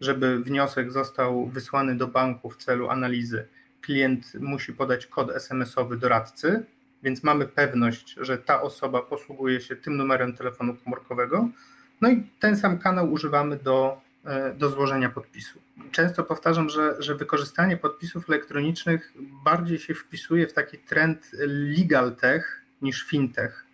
żeby 0.00 0.38
wniosek 0.38 0.93
został 0.93 1.47
wysłany 1.47 1.97
do 1.97 2.09
banku 2.09 2.50
w 2.50 2.57
celu 2.57 2.88
analizy. 2.88 3.47
Klient 3.85 4.35
musi 4.41 4.73
podać 4.73 5.07
kod 5.07 5.31
SMS-owy 5.31 5.97
doradcy, 5.97 6.64
więc 7.03 7.23
mamy 7.23 7.47
pewność, 7.47 8.14
że 8.21 8.38
ta 8.38 8.62
osoba 8.62 9.03
posługuje 9.03 9.61
się 9.61 9.76
tym 9.76 9.97
numerem 9.97 10.37
telefonu 10.37 10.76
komórkowego. 10.85 11.49
No 12.00 12.11
i 12.11 12.26
ten 12.41 12.57
sam 12.57 12.79
kanał 12.79 13.12
używamy 13.12 13.57
do 13.57 14.05
E, 14.25 14.55
do 14.55 14.71
złożenia 14.71 15.09
podpisu. 15.09 15.61
Często 15.91 16.25
powtarzam, 16.25 16.69
że, 16.69 17.03
że 17.03 17.14
wykorzystanie 17.14 17.76
podpisów 17.76 18.29
elektronicznych 18.29 19.12
bardziej 19.45 19.79
się 19.79 19.95
wpisuje 19.95 20.47
w 20.47 20.53
taki 20.53 20.79
trend 20.79 21.31
legal 21.79 22.17
tech 22.17 22.62
niż 22.83 23.07
fintech, 23.07 23.64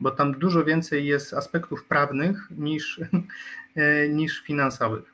bo 0.00 0.10
tam 0.10 0.38
dużo 0.38 0.64
więcej 0.64 1.06
jest 1.06 1.34
aspektów 1.34 1.84
prawnych 1.84 2.48
niż, 2.50 3.00
e, 3.76 4.08
niż 4.08 4.42
finansowych. 4.42 5.09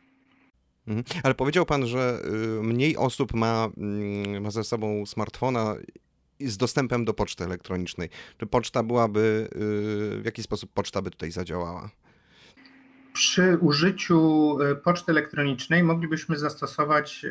Mhm. 0.88 1.04
Ale 1.22 1.34
powiedział 1.34 1.66
Pan, 1.66 1.86
że 1.86 2.20
y, 2.24 2.62
mniej 2.62 2.96
osób 2.96 3.34
ma, 3.34 3.68
mm, 3.76 4.42
ma 4.42 4.50
ze 4.50 4.64
sobą 4.64 5.06
smartfona 5.06 5.74
z 6.40 6.56
dostępem 6.56 7.04
do 7.04 7.14
poczty 7.14 7.44
elektronicznej. 7.44 8.08
Czy 8.38 8.46
poczta 8.46 8.82
byłaby, 8.82 9.48
y, 10.18 10.20
w 10.20 10.24
jaki 10.24 10.42
sposób 10.42 10.70
poczta 10.74 11.02
by 11.02 11.10
tutaj 11.10 11.30
zadziałała? 11.30 11.90
Przy 13.12 13.58
użyciu 13.60 14.58
e, 14.62 14.74
poczty 14.74 15.12
elektronicznej 15.12 15.82
moglibyśmy 15.82 16.38
zastosować 16.38 17.26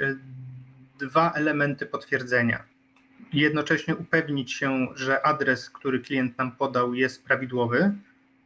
dwa 1.00 1.32
elementy 1.32 1.86
potwierdzenia. 1.86 2.64
Jednocześnie 3.34 3.96
upewnić 3.96 4.54
się, 4.54 4.88
że 4.96 5.26
adres, 5.26 5.70
który 5.70 6.00
klient 6.00 6.38
nam 6.38 6.52
podał, 6.52 6.94
jest 6.94 7.24
prawidłowy, 7.24 7.96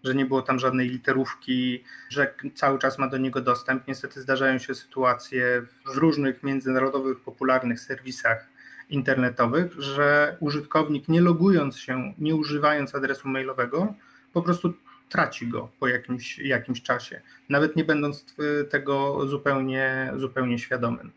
że 0.04 0.16
nie 0.16 0.26
było 0.26 0.42
tam 0.42 0.60
żadnej 0.60 0.90
literówki, 0.90 1.84
że 2.10 2.34
cały 2.56 2.80
czas 2.80 3.00
ma 3.00 3.08
do 3.08 3.18
niego 3.18 3.42
dostęp. 3.42 3.88
Niestety 3.88 4.22
zdarzają 4.22 4.58
się 4.60 4.76
sytuacje 4.76 5.62
w 5.86 5.98
różnych 5.98 6.44
międzynarodowych, 6.44 7.20
popularnych 7.20 7.80
serwisach 7.80 8.48
internetowych, 8.90 9.74
że 9.74 10.38
użytkownik 10.40 11.08
nie 11.08 11.22
logując 11.22 11.78
się, 11.78 12.14
nie 12.18 12.36
używając 12.36 12.96
adresu 12.96 13.28
mailowego, 13.28 13.94
po 14.34 14.42
prostu 14.42 14.74
traci 15.10 15.48
go 15.48 15.70
po 15.80 15.88
jakimś, 15.88 16.40
jakimś 16.40 16.82
czasie, 16.82 17.22
nawet 17.50 17.76
nie 17.76 17.84
będąc 17.84 18.36
tego 18.70 19.28
zupełnie, 19.28 20.14
zupełnie 20.16 20.60
świadomym. 20.60 21.12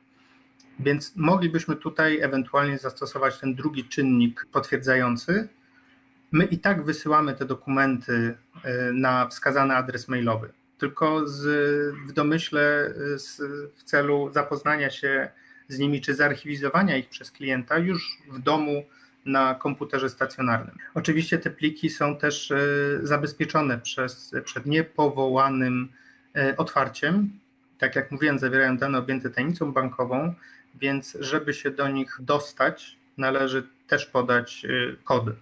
Więc 0.79 1.17
moglibyśmy 1.17 1.77
tutaj 1.77 2.21
ewentualnie 2.21 2.79
zastosować 2.79 3.39
ten 3.39 3.55
drugi 3.55 3.85
czynnik 3.85 4.47
potwierdzający. 4.53 5.49
My 6.33 6.45
i 6.45 6.59
tak 6.59 6.85
wysyłamy 6.85 7.35
te 7.35 7.45
dokumenty 7.45 8.35
e, 8.65 8.93
na 8.93 9.29
wskazany 9.29 9.77
adres 9.77 10.09
mailowy, 10.09 10.53
tylko 10.79 11.29
z, 11.29 11.43
w 12.09 12.13
domyśle 12.13 12.95
z, 13.17 13.41
w 13.75 13.83
celu 13.83 14.31
zapoznania 14.33 14.91
się 14.91 15.31
z 15.69 15.79
nimi 15.79 16.01
czy 16.01 16.15
zarchiwizowania 16.15 16.97
ich 16.97 17.09
przez 17.09 17.31
klienta 17.31 17.79
już 17.79 18.19
w 18.31 18.39
domu 18.39 18.85
na 19.25 19.55
komputerze 19.55 20.11
stacjonarnym. 20.11 20.79
Oczywiście 20.95 21.39
te 21.39 21.51
pliki 21.51 21.91
są 21.91 22.17
też 22.17 22.51
e, 22.51 22.59
zabezpieczone 23.03 23.79
przez, 23.79 24.35
przed 24.45 24.67
niepowołanym 24.67 25.89
e, 26.37 26.57
otwarciem. 26.57 27.31
Tak 27.79 27.97
jak 27.97 28.11
mówiłem, 28.11 28.39
zawierają 28.39 28.77
dane 28.77 28.99
objęte 28.99 29.31
tajemnicą 29.31 29.73
bankową, 29.73 30.35
więc 30.75 31.17
żeby 31.21 31.55
się 31.55 31.71
do 31.71 31.89
nich 31.89 32.17
dostać, 32.21 32.99
należy 33.19 33.69
też 33.87 34.07
podać 34.07 34.65
e, 34.65 34.97
kody. 35.05 35.33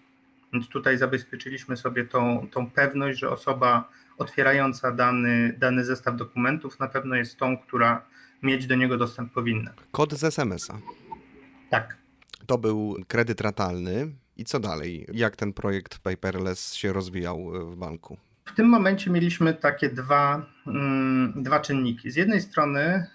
Więc 0.52 0.68
tutaj 0.68 0.98
zabezpieczyliśmy 0.98 1.76
sobie 1.76 2.04
tą, 2.04 2.46
tą 2.50 2.70
pewność, 2.70 3.18
że 3.18 3.30
osoba 3.30 3.88
otwierająca 4.18 4.92
dany, 4.92 5.56
dany 5.58 5.84
zestaw 5.84 6.16
dokumentów 6.16 6.80
na 6.80 6.88
pewno 6.88 7.16
jest 7.16 7.38
tą, 7.38 7.58
która 7.58 8.06
mieć 8.42 8.66
do 8.66 8.74
niego 8.74 8.96
dostęp 8.96 9.32
powinna. 9.32 9.72
Kod 9.90 10.12
z 10.12 10.24
SMS-a. 10.24 10.78
Tak. 11.70 11.96
To 12.46 12.58
był 12.58 12.96
kredyt 13.08 13.40
ratalny. 13.40 14.12
I 14.36 14.44
co 14.44 14.60
dalej? 14.60 15.06
Jak 15.12 15.36
ten 15.36 15.52
projekt 15.52 15.98
paperless 15.98 16.74
się 16.74 16.92
rozwijał 16.92 17.52
w 17.70 17.76
banku? 17.76 18.16
W 18.44 18.54
tym 18.54 18.66
momencie 18.66 19.10
mieliśmy 19.10 19.54
takie 19.54 19.88
dwa, 19.88 20.46
mm, 20.66 21.42
dwa 21.42 21.60
czynniki. 21.60 22.10
Z 22.10 22.16
jednej 22.16 22.40
strony 22.40 22.80
e, 22.80 23.06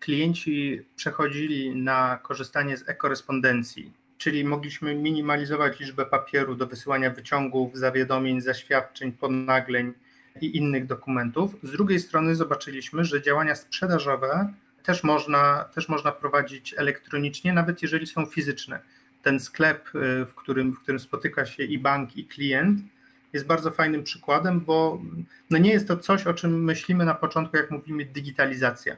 klienci 0.00 0.82
przechodzili 0.96 1.76
na 1.76 2.18
korzystanie 2.22 2.76
z 2.76 2.88
e-korespondencji, 2.88 3.92
czyli 4.18 4.44
mogliśmy 4.44 4.94
minimalizować 4.94 5.80
liczbę 5.80 6.06
papieru 6.06 6.54
do 6.54 6.66
wysyłania 6.66 7.10
wyciągów, 7.10 7.76
zawiadomień, 7.78 8.40
zaświadczeń, 8.40 9.12
podnagleń 9.12 9.92
i 10.40 10.56
innych 10.56 10.86
dokumentów. 10.86 11.56
Z 11.62 11.70
drugiej 11.72 12.00
strony 12.00 12.34
zobaczyliśmy, 12.34 13.04
że 13.04 13.22
działania 13.22 13.54
sprzedażowe 13.54 14.54
też 14.82 15.04
można, 15.04 15.64
też 15.74 15.88
można 15.88 16.12
prowadzić 16.12 16.74
elektronicznie, 16.78 17.52
nawet 17.52 17.82
jeżeli 17.82 18.06
są 18.06 18.26
fizyczne. 18.26 18.80
Ten 19.22 19.40
sklep, 19.40 19.88
y, 19.94 20.24
w 20.24 20.34
którym, 20.34 20.72
w 20.72 20.78
którym 20.78 21.00
spotyka 21.00 21.46
się 21.46 21.62
i 21.62 21.78
bank, 21.78 22.16
i 22.16 22.24
klient, 22.24 22.80
jest 23.32 23.46
bardzo 23.46 23.70
fajnym 23.70 24.04
przykładem, 24.04 24.60
bo 24.60 25.02
no 25.50 25.58
nie 25.58 25.70
jest 25.70 25.88
to 25.88 25.96
coś, 25.96 26.26
o 26.26 26.34
czym 26.34 26.64
myślimy 26.64 27.04
na 27.04 27.14
początku, 27.14 27.56
jak 27.56 27.70
mówimy 27.70 28.04
digitalizacja. 28.04 28.96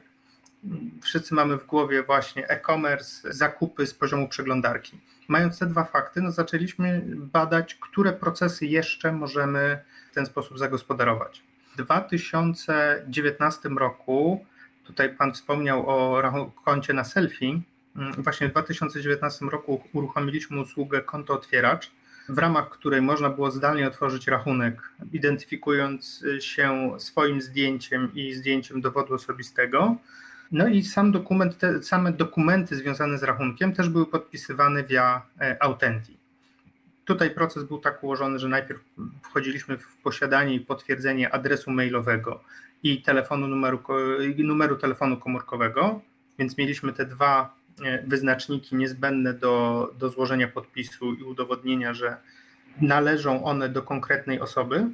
Wszyscy 1.01 1.35
mamy 1.35 1.57
w 1.57 1.65
głowie 1.65 2.03
właśnie 2.03 2.47
e-commerce, 2.47 3.33
zakupy 3.33 3.87
z 3.87 3.93
poziomu 3.93 4.27
przeglądarki. 4.27 4.97
Mając 5.27 5.59
te 5.59 5.65
dwa 5.65 5.83
fakty, 5.83 6.21
no 6.21 6.31
zaczęliśmy 6.31 7.03
badać, 7.07 7.75
które 7.75 8.13
procesy 8.13 8.65
jeszcze 8.65 9.11
możemy 9.11 9.79
w 10.11 10.15
ten 10.15 10.25
sposób 10.25 10.59
zagospodarować. 10.59 11.43
W 11.73 11.77
2019 11.77 13.69
roku 13.69 14.45
Tutaj 14.87 15.15
Pan 15.15 15.33
wspomniał 15.33 15.89
o 15.89 16.51
koncie 16.65 16.93
na 16.93 17.03
selfie. 17.03 17.61
Mm, 17.95 18.13
właśnie 18.13 18.47
w 18.47 18.51
2019 18.51 19.45
roku 19.45 19.83
uruchomiliśmy 19.93 20.61
usługę 20.61 21.01
konto 21.01 21.33
otwieracz, 21.33 21.91
w 22.29 22.37
ramach 22.37 22.69
której 22.69 23.01
można 23.01 23.29
było 23.29 23.51
zdalnie 23.51 23.87
otworzyć 23.87 24.27
rachunek, 24.27 24.91
identyfikując 25.13 26.23
się 26.39 26.91
swoim 26.99 27.41
zdjęciem 27.41 28.11
i 28.13 28.33
zdjęciem 28.33 28.81
dowodu 28.81 29.13
osobistego. 29.13 29.95
No 30.51 30.67
i 30.67 30.83
sam 30.83 31.11
dokument, 31.11 31.57
te 31.57 31.83
same 31.83 32.11
dokumenty 32.11 32.75
związane 32.75 33.17
z 33.17 33.23
rachunkiem 33.23 33.73
też 33.73 33.89
były 33.89 34.05
podpisywane 34.05 34.83
via 34.83 35.21
e, 35.41 35.63
Authentic. 35.63 36.17
Tutaj 37.05 37.31
proces 37.31 37.63
był 37.63 37.79
tak 37.79 38.03
ułożony, 38.03 38.39
że 38.39 38.47
najpierw 38.47 38.81
wchodziliśmy 39.23 39.77
w 39.77 39.97
posiadanie 40.03 40.55
i 40.55 40.59
potwierdzenie 40.59 41.33
adresu 41.33 41.71
mailowego, 41.71 42.43
i 42.83 43.01
telefonu 43.01 43.47
numeru, 43.47 43.79
numeru 44.37 44.75
telefonu 44.75 45.17
komórkowego, 45.17 46.01
więc 46.39 46.57
mieliśmy 46.57 46.93
te 46.93 47.05
dwa 47.05 47.55
e, 47.85 48.03
wyznaczniki 48.07 48.75
niezbędne 48.75 49.33
do, 49.33 49.93
do 49.99 50.09
złożenia 50.09 50.47
podpisu 50.47 51.13
i 51.13 51.23
udowodnienia, 51.23 51.93
że 51.93 52.17
należą 52.81 53.43
one 53.43 53.69
do 53.69 53.81
konkretnej 53.81 54.39
osoby. 54.39 54.87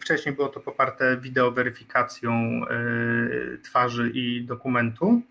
Wcześniej 0.00 0.34
było 0.34 0.48
to 0.48 0.60
poparte 0.60 1.16
wideoweryfikacją 1.16 2.32
e, 2.32 3.58
twarzy 3.62 4.10
i 4.10 4.44
dokumentu. 4.44 5.22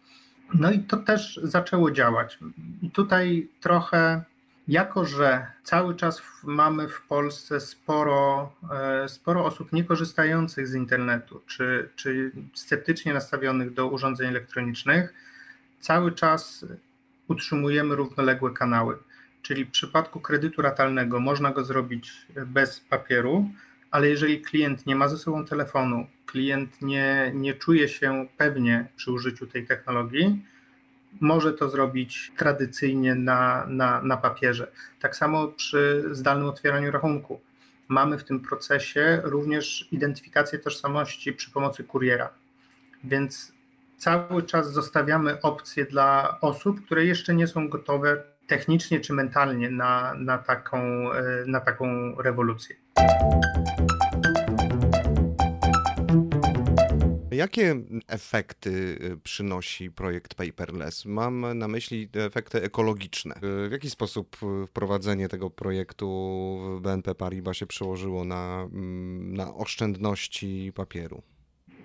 No 0.53 0.71
i 0.71 0.79
to 0.79 0.97
też 0.97 1.39
zaczęło 1.43 1.91
działać. 1.91 2.39
I 2.81 2.91
tutaj 2.91 3.47
trochę 3.61 4.23
jako, 4.67 5.05
że 5.05 5.47
cały 5.63 5.95
czas 5.95 6.21
mamy 6.43 6.88
w 6.88 7.01
Polsce 7.01 7.59
sporo, 7.59 8.51
e, 9.03 9.09
sporo 9.09 9.45
osób 9.45 9.73
niekorzystających 9.73 10.67
z 10.67 10.75
internetu, 10.75 11.41
czy, 11.47 11.89
czy 11.95 12.31
sceptycznie 12.53 13.13
nastawionych 13.13 13.73
do 13.73 13.88
urządzeń 13.88 14.27
elektronicznych, 14.27 15.13
cały 15.79 16.11
czas 16.11 16.65
utrzymujemy 17.27 17.95
równoległe 17.95 18.51
kanały. 18.51 18.97
Czyli 19.41 19.65
w 19.65 19.71
przypadku 19.71 20.19
kredytu 20.19 20.61
ratalnego 20.61 21.19
można 21.19 21.51
go 21.51 21.63
zrobić 21.63 22.27
bez 22.45 22.79
papieru, 22.79 23.49
ale 23.95 24.10
jeżeli 24.10 24.41
klient 24.41 24.86
nie 24.86 24.95
ma 24.95 25.08
ze 25.08 25.17
sobą 25.17 25.45
telefonu, 25.45 26.08
klient 26.25 26.81
nie, 26.81 27.31
nie 27.34 27.53
czuje 27.53 27.89
się 27.89 28.27
pewnie 28.38 28.88
przy 28.95 29.12
użyciu 29.12 29.47
tej 29.47 29.65
technologii, 29.67 30.45
może 31.21 31.53
to 31.53 31.69
zrobić 31.69 32.31
tradycyjnie 32.38 33.15
na, 33.15 33.65
na, 33.67 34.01
na 34.01 34.17
papierze. 34.17 34.71
Tak 34.99 35.15
samo 35.15 35.47
przy 35.47 36.03
zdalnym 36.12 36.47
otwieraniu 36.47 36.91
rachunku. 36.91 37.39
mamy 37.88 38.17
w 38.17 38.23
tym 38.23 38.39
procesie 38.39 39.21
również 39.23 39.88
identyfikację 39.91 40.60
tożsamości 40.60 41.34
przy 41.34 41.51
pomocy 41.51 41.84
kuriera. 41.84 42.29
Więc 43.03 43.53
cały 43.97 44.43
czas 44.43 44.73
zostawiamy 44.73 45.41
opcje 45.41 45.86
dla 45.86 46.38
osób, 46.41 46.86
które 46.86 47.05
jeszcze 47.05 47.36
nie 47.36 47.47
są 47.47 47.69
gotowe 47.69 48.23
technicznie 48.47 48.99
czy 48.99 49.13
mentalnie 49.13 49.69
na, 49.69 50.13
na, 50.17 50.38
taką, 50.38 50.77
e, 51.12 51.43
na 51.47 51.60
taką 51.60 52.15
rewolucję. 52.21 52.75
Jakie 57.31 57.75
efekty 58.08 58.69
y, 58.69 59.17
przynosi 59.23 59.91
projekt 59.91 60.36
Paperless? 60.36 61.05
Mam 61.05 61.58
na 61.58 61.67
myśli 61.67 62.10
efekty 62.13 62.62
ekologiczne. 62.62 63.36
W 63.41 63.71
jaki 63.71 63.89
sposób 63.89 64.38
wprowadzenie 64.67 65.29
tego 65.29 65.49
projektu 65.49 66.08
w 66.77 66.81
BNP 66.81 67.15
Paribas 67.15 67.58
się 67.58 67.65
przełożyło 67.65 68.25
na, 68.25 68.67
mm, 68.73 69.34
na 69.34 69.55
oszczędności 69.55 70.71
papieru? 70.75 71.21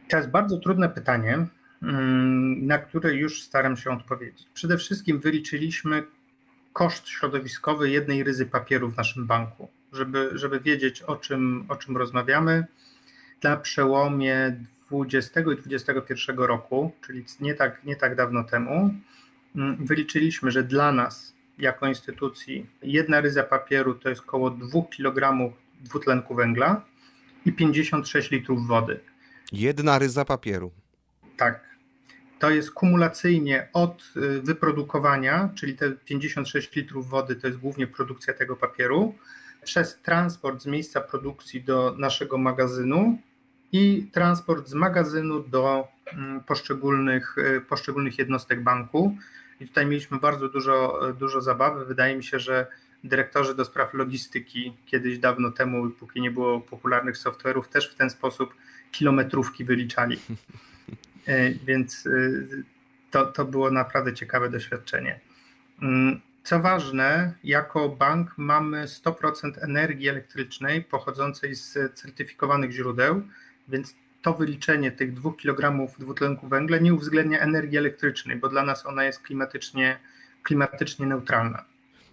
To 0.08 0.16
jest 0.16 0.30
bardzo 0.30 0.58
trudne 0.58 0.88
pytanie, 0.88 1.46
mm, 1.82 2.66
na 2.66 2.78
które 2.78 3.14
już 3.14 3.42
staram 3.42 3.76
się 3.76 3.90
odpowiedzieć. 3.90 4.48
Przede 4.54 4.78
wszystkim 4.78 5.20
wyliczyliśmy 5.20 6.02
koszt 6.72 7.08
środowiskowy 7.08 7.90
jednej 7.90 8.24
ryzy 8.24 8.46
papieru 8.46 8.90
w 8.90 8.96
naszym 8.96 9.26
banku, 9.26 9.68
żeby, 9.92 10.30
żeby 10.32 10.60
wiedzieć 10.60 11.02
o 11.02 11.16
czym, 11.16 11.64
o 11.68 11.76
czym 11.76 11.96
rozmawiamy. 11.96 12.66
Na 13.42 13.56
przełomie 13.56 14.56
20 14.90 15.40
i 15.40 15.56
21 15.56 16.38
roku, 16.38 16.92
czyli 17.06 17.24
nie 17.40 17.54
tak, 17.54 17.84
nie 17.84 17.96
tak 17.96 18.16
dawno 18.16 18.44
temu, 18.44 18.94
mm, 19.56 19.86
wyliczyliśmy, 19.86 20.50
że 20.50 20.62
dla 20.62 20.92
nas 20.92 21.34
jako 21.58 21.86
instytucji 21.86 22.66
jedna 22.82 23.20
ryza 23.20 23.42
papieru 23.42 23.94
to 23.94 24.08
jest 24.08 24.20
około 24.20 24.50
2 24.50 24.82
kg 24.96 25.52
dwutlenku 25.80 26.34
węgla 26.34 26.84
i 27.46 27.52
56 27.52 28.30
litrów 28.30 28.66
wody. 28.66 29.00
Jedna 29.52 29.98
ryza 29.98 30.24
papieru. 30.24 30.72
Tak. 31.36 31.69
To 32.40 32.50
jest 32.50 32.70
kumulacyjnie 32.70 33.68
od 33.72 34.12
y, 34.16 34.42
wyprodukowania, 34.42 35.50
czyli 35.54 35.76
te 35.76 35.92
56 35.92 36.76
litrów 36.76 37.08
wody 37.08 37.36
to 37.36 37.46
jest 37.46 37.58
głównie 37.58 37.86
produkcja 37.86 38.34
tego 38.34 38.56
papieru, 38.56 39.14
przez 39.64 40.00
transport 40.02 40.62
z 40.62 40.66
miejsca 40.66 41.00
produkcji 41.00 41.62
do 41.62 41.94
naszego 41.98 42.38
magazynu 42.38 43.18
i 43.72 44.08
transport 44.12 44.68
z 44.68 44.74
magazynu 44.74 45.40
do 45.40 45.88
mm, 46.12 46.40
poszczególnych, 46.40 47.38
y, 47.38 47.60
poszczególnych 47.60 48.18
jednostek 48.18 48.62
banku. 48.62 49.16
I 49.60 49.68
tutaj 49.68 49.86
mieliśmy 49.86 50.18
bardzo 50.18 50.48
dużo, 50.48 51.00
dużo 51.18 51.40
zabawy. 51.40 51.84
Wydaje 51.84 52.16
mi 52.16 52.24
się, 52.24 52.38
że 52.38 52.66
dyrektorzy 53.04 53.54
do 53.54 53.64
spraw 53.64 53.94
logistyki 53.94 54.76
kiedyś 54.86 55.18
dawno 55.18 55.50
temu, 55.50 55.90
póki 55.90 56.20
nie 56.20 56.30
było 56.30 56.60
popularnych 56.60 57.16
software'ów, 57.16 57.68
też 57.68 57.90
w 57.90 57.94
ten 57.94 58.10
sposób 58.10 58.54
kilometrówki 58.92 59.64
wyliczali. 59.64 60.18
Y, 61.30 61.58
więc 61.66 62.06
y, 62.06 62.64
to, 63.10 63.26
to 63.26 63.44
było 63.44 63.70
naprawdę 63.70 64.14
ciekawe 64.14 64.50
doświadczenie. 64.50 65.20
Mm, 65.82 66.20
co 66.44 66.60
ważne, 66.60 67.34
jako 67.44 67.88
bank 67.88 68.34
mamy 68.36 68.84
100% 68.84 69.64
energii 69.64 70.08
elektrycznej 70.08 70.82
pochodzącej 70.84 71.54
z 71.54 71.94
certyfikowanych 71.94 72.70
źródeł, 72.70 73.22
więc 73.68 73.94
to 74.22 74.34
wyliczenie 74.34 74.92
tych 74.92 75.14
2 75.14 75.32
kg 75.42 75.86
dwutlenku 75.98 76.48
węgla 76.48 76.78
nie 76.78 76.94
uwzględnia 76.94 77.40
energii 77.40 77.78
elektrycznej, 77.78 78.36
bo 78.36 78.48
dla 78.48 78.62
nas 78.64 78.86
ona 78.86 79.04
jest 79.04 79.20
klimatycznie, 79.20 79.98
klimatycznie 80.42 81.06
neutralna. 81.06 81.64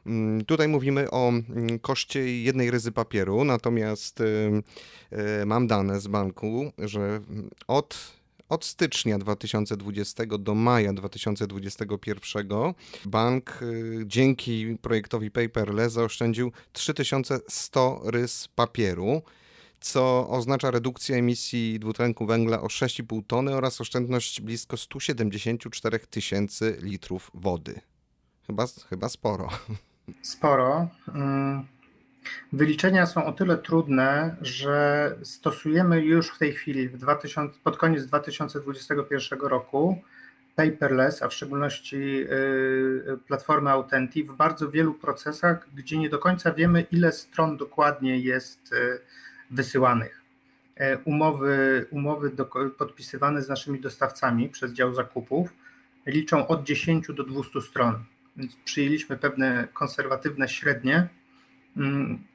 Mm, 0.06 0.46
tutaj 0.46 0.68
mówimy 0.68 1.12
o 1.12 1.30
mm, 1.30 1.80
koszcie 1.80 2.44
jednej 2.44 2.72
ryzy 2.72 2.92
papieru, 2.92 3.44
natomiast 3.44 4.22
y, 4.22 4.24
y, 5.42 5.46
mam 5.46 5.68
dane 5.68 6.00
z 6.00 6.08
banku, 6.08 6.72
że 6.78 7.20
od 7.68 8.18
od 8.50 8.66
stycznia 8.66 9.18
2020 9.18 10.24
do 10.40 10.56
maja 10.56 10.94
2021 10.94 12.48
bank 13.06 13.60
y, 13.62 14.04
dzięki 14.06 14.78
projektowi 14.82 15.32
Paperless 15.32 15.94
zaoszczędził 15.94 16.52
3100 16.74 18.02
rys 18.06 18.48
papieru 18.56 19.22
co 19.80 20.30
oznacza 20.30 20.72
redukcję 20.72 21.18
emisji 21.18 21.80
dwutlenku 21.80 22.26
węgla 22.26 22.62
o 22.62 22.68
6,5 22.68 23.22
tony 23.28 23.56
oraz 23.56 23.82
oszczędność 23.82 24.42
blisko 24.42 24.78
174 24.78 26.00
tysięcy 26.00 26.78
litrów 26.82 27.32
wody. 27.34 27.82
Chyba, 28.48 28.66
chyba 28.90 29.10
sporo. 29.10 29.50
Sporo. 30.22 30.88
Mm, 31.08 31.68
wyliczenia 32.54 33.06
są 33.06 33.26
o 33.26 33.32
tyle 33.32 33.58
trudne, 33.58 34.36
że 34.42 35.16
stosujemy 35.24 36.02
już 36.02 36.30
w 36.30 36.38
tej 36.38 36.54
chwili, 36.54 36.90
w 36.90 36.98
2000, 36.98 37.60
pod 37.64 37.78
koniec 37.78 38.06
2021 38.06 39.40
roku, 39.40 40.02
paperless, 40.56 41.24
a 41.24 41.28
w 41.28 41.34
szczególności 41.34 41.96
y, 41.96 43.18
platformy 43.28 43.70
Authenti 43.70 44.24
w 44.24 44.34
bardzo 44.34 44.70
wielu 44.72 44.94
procesach, 44.94 45.68
gdzie 45.76 45.98
nie 45.98 46.10
do 46.10 46.20
końca 46.20 46.52
wiemy, 46.52 46.86
ile 46.92 47.12
stron 47.12 47.58
dokładnie 47.58 48.20
jest 48.20 48.74
y, 48.74 49.00
wysyłanych. 49.52 50.22
E, 50.76 50.98
umowy, 50.98 51.86
umowy 51.92 52.30
do, 52.30 52.50
podpisywane 52.78 53.42
z 53.42 53.50
naszymi 53.50 53.80
dostawcami 53.80 54.50
przez 54.50 54.74
dział 54.74 54.94
zakupów 54.94 55.54
liczą 56.06 56.48
od 56.48 56.64
10 56.64 57.08
do 57.08 57.24
200 57.24 57.62
stron, 57.62 58.04
więc 58.38 58.56
przyjęliśmy 58.66 59.18
pewne 59.18 59.68
konserwatywne 59.74 60.50
średnie 60.50 61.08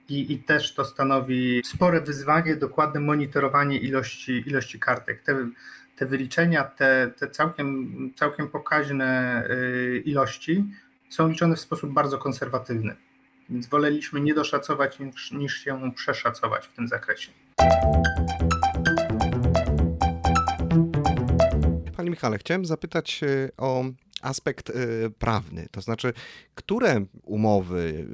i, 0.09 0.33
i 0.33 0.39
też 0.39 0.75
to 0.75 0.85
stanowi 0.85 1.63
spore 1.65 2.01
wyzwanie, 2.01 2.57
dokładne 2.57 3.01
monitorowanie 3.01 3.79
ilości, 3.79 4.45
ilości 4.47 4.81
kartek. 4.81 5.23
Te, 5.23 5.49
te 5.97 6.07
wyliczenia, 6.07 6.65
te, 6.65 7.13
te 7.19 7.31
całkiem, 7.31 8.11
całkiem 8.17 8.49
pokaźne 8.49 9.43
y, 9.51 10.03
ilości 10.05 10.65
są 11.09 11.29
liczone 11.29 11.57
w 11.57 11.61
sposób 11.61 11.93
bardzo 11.93 12.19
konserwatywny. 12.19 12.97
Więc 13.51 13.67
woleliśmy 13.67 14.21
nie 14.21 14.35
doszacować 14.35 14.99
niż, 14.99 15.33
niż 15.33 15.65
się 15.65 15.93
przeszacować 15.95 16.67
w 16.67 16.73
tym 16.73 16.89
zakresie. 16.89 17.33
Panie 21.97 22.11
Michale, 22.11 22.39
chciałem 22.39 22.65
zapytać 22.65 23.21
e, 23.23 23.49
o 23.57 23.85
aspekt 24.23 24.71
e, 24.71 24.75
prawny, 25.19 25.67
to 25.71 25.81
znaczy, 25.81 26.13
które 26.55 27.05
umowy, 27.23 28.07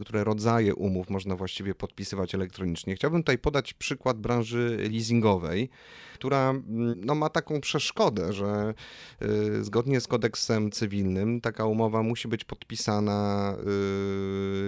e, 0.00 0.04
które 0.04 0.24
rodzaje 0.24 0.74
umów 0.74 1.10
można 1.10 1.36
właściwie 1.36 1.74
podpisywać 1.74 2.34
elektronicznie. 2.34 2.94
Chciałbym 2.96 3.22
tutaj 3.22 3.38
podać 3.38 3.74
przykład 3.74 4.18
branży 4.18 4.88
leasingowej 4.90 5.70
która 6.18 6.50
mm, 6.50 6.94
no, 7.04 7.14
ma 7.14 7.28
taką 7.28 7.60
przeszkodę, 7.60 8.32
że 8.32 8.74
y, 9.22 9.64
zgodnie 9.64 10.00
z 10.00 10.06
kodeksem 10.06 10.70
cywilnym 10.70 11.40
taka 11.40 11.64
umowa 11.64 12.02
musi 12.02 12.28
być 12.28 12.44
podpisana 12.44 13.56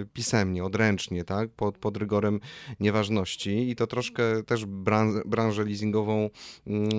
y, 0.01 0.07
pisemnie, 0.13 0.63
odręcznie, 0.63 1.23
tak, 1.23 1.49
pod, 1.49 1.77
pod 1.77 1.97
rygorem 1.97 2.39
nieważności 2.79 3.69
i 3.69 3.75
to 3.75 3.87
troszkę 3.87 4.43
też 4.43 4.65
bran, 4.65 5.21
branżę 5.25 5.63
leasingową 5.63 6.29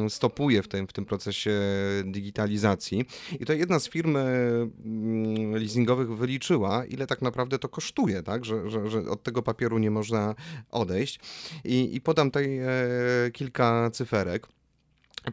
y, 0.07 0.11
stopuje 0.11 0.63
w 0.63 0.69
tym, 0.69 0.87
w 0.87 0.93
tym 0.93 1.05
procesie 1.05 1.61
digitalizacji. 2.05 3.05
I 3.41 3.47
to 3.47 3.53
jedna 3.53 3.79
z 3.83 3.89
firm 3.89 4.17
mm, 4.17 5.55
leasingowych 5.55 6.17
wyliczyła, 6.17 6.85
ile 6.85 7.07
tak 7.07 7.23
naprawdę 7.23 7.59
to 7.59 7.69
kosztuje, 7.69 8.23
tak, 8.23 8.45
że, 8.45 8.71
że, 8.71 8.91
że 8.91 8.99
od 8.99 9.23
tego 9.23 9.43
papieru 9.43 9.79
nie 9.79 9.91
można 9.91 10.35
odejść. 10.71 11.21
I, 11.65 11.97
i 11.97 12.01
podam 12.01 12.31
tutaj 12.31 12.59
e, 12.59 12.67
kilka 13.33 13.91
cyferek. 13.93 14.47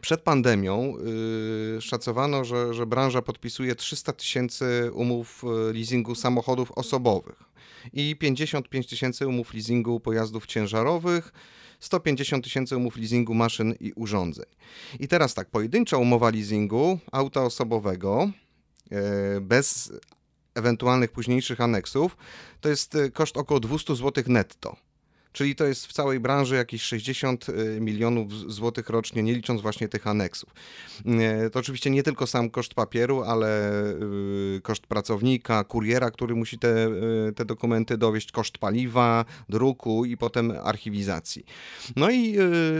Przed 0.00 0.20
pandemią 0.20 0.94
yy, 1.74 1.80
szacowano, 1.80 2.44
że, 2.44 2.74
że 2.74 2.86
branża 2.86 3.22
podpisuje 3.22 3.74
300 3.74 4.12
tysięcy 4.12 4.90
umów 4.92 5.44
y, 5.44 5.72
leasingu 5.72 6.14
samochodów 6.14 6.72
osobowych 6.72 7.42
i 7.92 8.16
55 8.16 8.86
tysięcy 8.86 9.26
umów 9.26 9.54
leasingu 9.54 10.00
pojazdów 10.00 10.46
ciężarowych, 10.46 11.32
150 11.80 12.44
tysięcy 12.44 12.76
umów 12.76 12.96
leasingu 12.96 13.34
maszyn 13.34 13.74
i 13.80 13.92
urządzeń. 13.92 14.46
I 15.00 15.08
teraz 15.08 15.34
tak, 15.34 15.50
pojedyncza 15.50 15.96
umowa 15.96 16.30
leasingu 16.30 16.98
auta 17.12 17.42
osobowego 17.42 18.30
yy, 18.90 18.98
bez 19.40 19.92
ewentualnych 20.54 21.12
późniejszych 21.12 21.60
aneksów 21.60 22.16
to 22.60 22.68
jest 22.68 22.94
y, 22.94 23.10
koszt 23.10 23.36
około 23.36 23.60
200 23.60 23.96
zł 23.96 24.24
netto 24.26 24.76
czyli 25.32 25.54
to 25.54 25.64
jest 25.64 25.86
w 25.86 25.92
całej 25.92 26.20
branży 26.20 26.54
jakieś 26.54 26.82
60 26.82 27.48
y, 27.48 27.80
milionów 27.80 28.52
złotych 28.52 28.90
rocznie, 28.90 29.22
nie 29.22 29.34
licząc 29.34 29.60
właśnie 29.60 29.88
tych 29.88 30.06
aneksów. 30.06 30.50
Y, 31.46 31.50
to 31.50 31.58
oczywiście 31.58 31.90
nie 31.90 32.02
tylko 32.02 32.26
sam 32.26 32.50
koszt 32.50 32.74
papieru, 32.74 33.22
ale 33.22 33.72
y, 34.56 34.60
koszt 34.62 34.86
pracownika, 34.86 35.64
kuriera, 35.64 36.10
który 36.10 36.34
musi 36.34 36.58
te, 36.58 36.88
te 37.36 37.44
dokumenty 37.44 37.98
dowieść, 37.98 38.32
koszt 38.32 38.58
paliwa, 38.58 39.24
druku 39.48 40.04
i 40.04 40.16
potem 40.16 40.52
archiwizacji. 40.64 41.44
No 41.96 42.10
i 42.10 42.36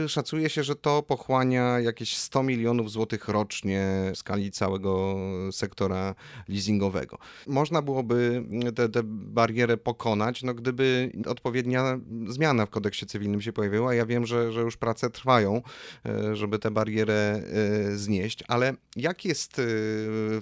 szacuje 0.07 0.49
się, 0.49 0.63
że 0.63 0.75
to 0.75 1.03
pochłania 1.03 1.79
jakieś 1.79 2.17
100 2.17 2.43
milionów 2.43 2.91
złotych 2.91 3.27
rocznie 3.27 4.11
w 4.13 4.17
skali 4.17 4.51
całego 4.51 5.15
sektora 5.51 6.15
leasingowego. 6.47 7.17
Można 7.47 7.81
byłoby 7.81 8.43
tę 8.93 9.01
barierę 9.03 9.77
pokonać, 9.77 10.43
no 10.43 10.53
gdyby 10.53 11.11
odpowiednia 11.27 11.99
zmiana 12.27 12.40
zmiana 12.41 12.65
w 12.65 12.69
kodeksie 12.69 13.05
cywilnym 13.05 13.41
się 13.41 13.53
pojawiła. 13.53 13.93
Ja 13.93 14.05
wiem, 14.05 14.25
że, 14.25 14.51
że 14.51 14.61
już 14.61 14.77
prace 14.77 15.09
trwają, 15.09 15.61
e, 16.05 16.35
żeby 16.35 16.59
tę 16.59 16.71
barierę 16.71 17.13
e, 17.13 17.41
znieść, 17.95 18.43
ale 18.47 18.73
jak 18.95 19.25
jest 19.25 19.59
e, 19.59 19.63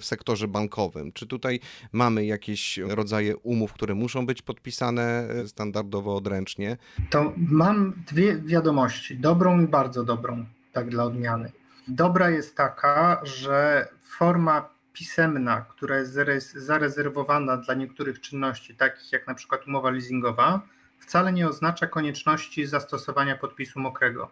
sektorze 0.02 0.48
bankowym? 0.48 1.12
Czy 1.12 1.26
tutaj 1.26 1.60
mamy 1.92 2.24
jakieś 2.24 2.78
rodzaje 2.78 3.36
umów, 3.36 3.72
które 3.72 3.94
muszą 3.94 4.26
być 4.26 4.42
podpisane 4.42 5.28
standardowo 5.46 6.16
odręcznie? 6.16 6.76
To 7.10 7.32
mam 7.36 7.92
dwie 8.06 8.36
wiadomości, 8.36 9.16
dobrą 9.16 9.60
i 9.60 9.66
bardzo 9.66 10.04
dobrą, 10.04 10.46
tak 10.72 10.88
dla 10.88 11.04
odmiany. 11.04 11.52
Dobra 11.88 12.30
jest 12.30 12.56
taka, 12.56 13.20
że 13.24 13.88
forma 14.02 14.68
pisemna, 14.92 15.60
która 15.60 15.96
jest 15.96 16.52
zarezerwowana 16.54 17.56
dla 17.56 17.74
niektórych 17.74 18.20
czynności, 18.20 18.74
takich 18.74 19.12
jak 19.12 19.26
na 19.26 19.34
przykład 19.34 19.66
umowa 19.66 19.90
leasingowa, 19.90 20.62
wcale 21.10 21.32
nie 21.32 21.48
oznacza 21.48 21.86
konieczności 21.86 22.66
zastosowania 22.66 23.36
podpisu 23.36 23.80
mokrego. 23.80 24.30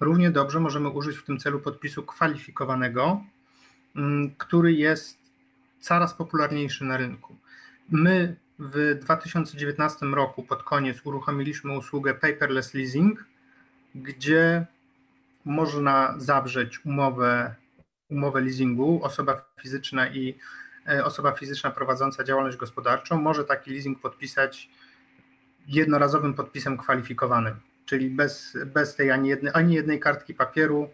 Równie 0.00 0.30
dobrze 0.30 0.60
możemy 0.60 0.88
użyć 0.88 1.16
w 1.16 1.24
tym 1.24 1.38
celu 1.38 1.60
podpisu 1.60 2.02
kwalifikowanego, 2.02 3.22
mm, 3.96 4.34
który 4.38 4.72
jest 4.72 5.18
coraz 5.80 6.14
popularniejszy 6.14 6.84
na 6.84 6.96
rynku. 6.96 7.36
My 7.90 8.36
w 8.58 8.98
2019 9.00 10.06
roku 10.14 10.42
pod 10.42 10.62
koniec 10.62 10.96
uruchomiliśmy 11.04 11.78
usługę 11.78 12.14
paperless 12.14 12.74
leasing, 12.74 13.24
gdzie 13.94 14.66
można 15.44 16.14
zawrzeć 16.16 16.84
umowę 16.84 17.54
umowę 18.10 18.40
leasingu, 18.40 19.00
osoba 19.02 19.44
fizyczna 19.60 20.08
i 20.08 20.34
e, 20.88 21.04
osoba 21.04 21.32
fizyczna 21.32 21.70
prowadząca 21.70 22.24
działalność 22.24 22.56
gospodarczą 22.56 23.20
może 23.20 23.44
taki 23.44 23.70
leasing 23.70 24.00
podpisać 24.00 24.68
jednorazowym 25.68 26.34
podpisem 26.34 26.76
kwalifikowanym, 26.76 27.54
czyli 27.86 28.10
bez, 28.10 28.58
bez 28.66 28.96
tej 28.96 29.10
ani 29.10 29.28
jednej, 29.28 29.52
ani 29.54 29.74
jednej 29.74 30.00
kartki 30.00 30.34
papieru 30.34 30.90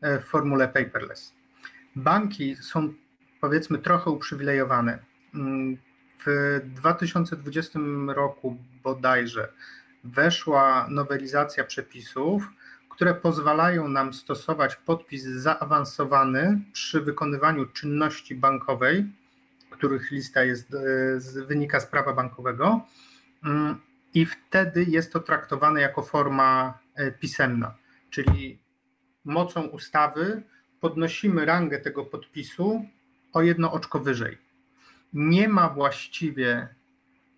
e, 0.00 0.18
w 0.20 0.24
formule 0.24 0.68
paperless. 0.68 1.34
Banki 1.96 2.56
są 2.56 2.94
powiedzmy 3.40 3.78
trochę 3.78 4.10
uprzywilejowane. 4.10 4.98
Mm, 5.34 5.76
w 6.26 6.60
2020 6.64 7.78
roku 8.08 8.56
bodajże 8.82 9.52
weszła 10.04 10.86
nowelizacja 10.90 11.64
przepisów, 11.64 12.48
które 12.88 13.14
pozwalają 13.14 13.88
nam 13.88 14.14
stosować 14.14 14.76
podpis 14.76 15.24
zaawansowany 15.24 16.60
przy 16.72 17.00
wykonywaniu 17.00 17.66
czynności 17.66 18.34
bankowej, 18.34 19.06
których 19.70 20.10
lista 20.10 20.44
jest, 20.44 20.74
e, 20.74 21.44
wynika 21.46 21.80
z 21.80 21.86
prawa 21.86 22.12
bankowego, 22.12 22.80
mm, 23.44 23.85
i 24.16 24.26
wtedy 24.26 24.84
jest 24.88 25.12
to 25.12 25.20
traktowane 25.20 25.80
jako 25.80 26.02
forma 26.02 26.78
e, 26.94 27.12
pisemna, 27.12 27.74
czyli 28.10 28.58
mocą 29.24 29.62
ustawy 29.62 30.42
podnosimy 30.80 31.44
rangę 31.44 31.78
tego 31.78 32.04
podpisu 32.04 32.84
o 33.32 33.42
jedno 33.42 33.72
oczko 33.72 34.00
wyżej. 34.00 34.38
Nie 35.12 35.48
ma 35.48 35.68
właściwie, 35.68 36.68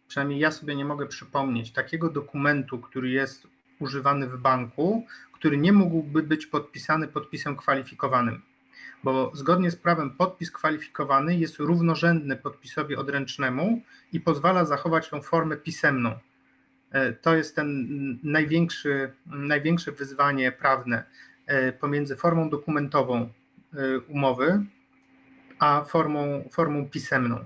przynajmniej 0.09 0.41
ja 0.41 0.51
sobie 0.51 0.77
nie 0.77 0.85
mogę 0.85 1.07
przypomnieć, 1.07 1.73
takiego 1.73 2.11
dokumentu, 2.11 2.79
który 2.79 3.11
jest 3.11 3.49
używany 3.79 4.27
w 4.27 4.39
banku, 4.39 5.07
który 5.33 5.57
nie 5.57 5.73
mógłby 5.73 6.23
być 6.23 6.47
podpisany 6.47 7.09
podpisem 7.09 7.57
kwalifikowanym. 7.57 8.43
Bo 9.05 9.31
zgodnie 9.35 9.71
z 9.71 9.77
prawem 9.77 10.11
podpis 10.11 10.51
kwalifikowany 10.51 11.37
jest 11.37 11.57
równorzędny 11.57 12.37
podpisowi 12.37 12.97
odręcznemu 12.97 13.83
i 14.13 14.21
pozwala 14.21 14.65
zachować 14.65 15.09
tą 15.09 15.23
formę 15.23 15.57
pisemną. 15.57 16.19
E, 16.93 17.13
to 17.13 17.35
jest 17.35 17.57
ten 17.57 17.89
największy, 18.23 19.13
największe 19.27 19.93
wyzwanie 19.93 20.53
prawne 20.53 21.05
e, 21.47 21.73
pomiędzy 21.73 22.17
formą 22.17 22.51
dokumentową 22.51 23.33
e, 23.75 23.99
umowy 23.99 24.65
a 25.59 25.85
formą, 25.85 26.49
formą 26.53 26.89
pisemną. 26.89 27.45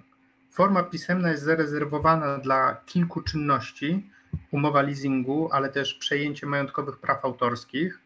Forma 0.51 0.83
pisemna 0.83 1.31
jest 1.31 1.43
zarezerwowana 1.43 2.39
dla 2.39 2.81
kilku 2.87 3.23
czynności, 3.23 4.11
umowa 4.51 4.83
leasingu, 4.83 5.49
ale 5.53 5.69
też 5.69 5.95
przejęcie 5.95 6.47
majątkowych 6.47 6.99
praw 6.99 7.25
autorskich, 7.25 8.01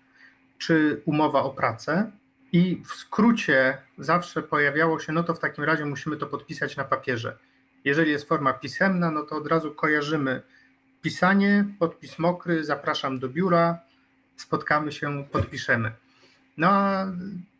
czy 0.58 1.02
umowa 1.04 1.42
o 1.42 1.50
pracę. 1.50 2.10
I 2.52 2.82
w 2.84 2.92
skrócie 2.94 3.78
zawsze 3.98 4.42
pojawiało 4.42 4.98
się, 4.98 5.12
no 5.12 5.22
to 5.22 5.34
w 5.34 5.38
takim 5.38 5.64
razie 5.64 5.84
musimy 5.84 6.16
to 6.16 6.26
podpisać 6.26 6.76
na 6.76 6.84
papierze. 6.84 7.38
Jeżeli 7.84 8.10
jest 8.10 8.28
forma 8.28 8.52
pisemna, 8.52 9.10
no 9.10 9.22
to 9.22 9.36
od 9.36 9.46
razu 9.46 9.74
kojarzymy 9.74 10.42
pisanie, 11.06 11.64
podpis 11.78 12.18
mokry, 12.18 12.64
zapraszam 12.64 13.18
do 13.18 13.28
biura, 13.28 13.78
spotkamy 14.36 14.92
się, 14.92 15.24
podpiszemy. 15.32 15.92
No 16.56 16.68
a 16.70 17.06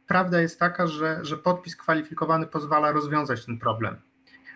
prawda 0.06 0.40
jest 0.40 0.58
taka, 0.58 0.86
że, 0.86 1.18
że 1.22 1.36
podpis 1.36 1.76
kwalifikowany 1.76 2.46
pozwala 2.46 2.92
rozwiązać 2.92 3.44
ten 3.44 3.58
problem. 3.58 3.96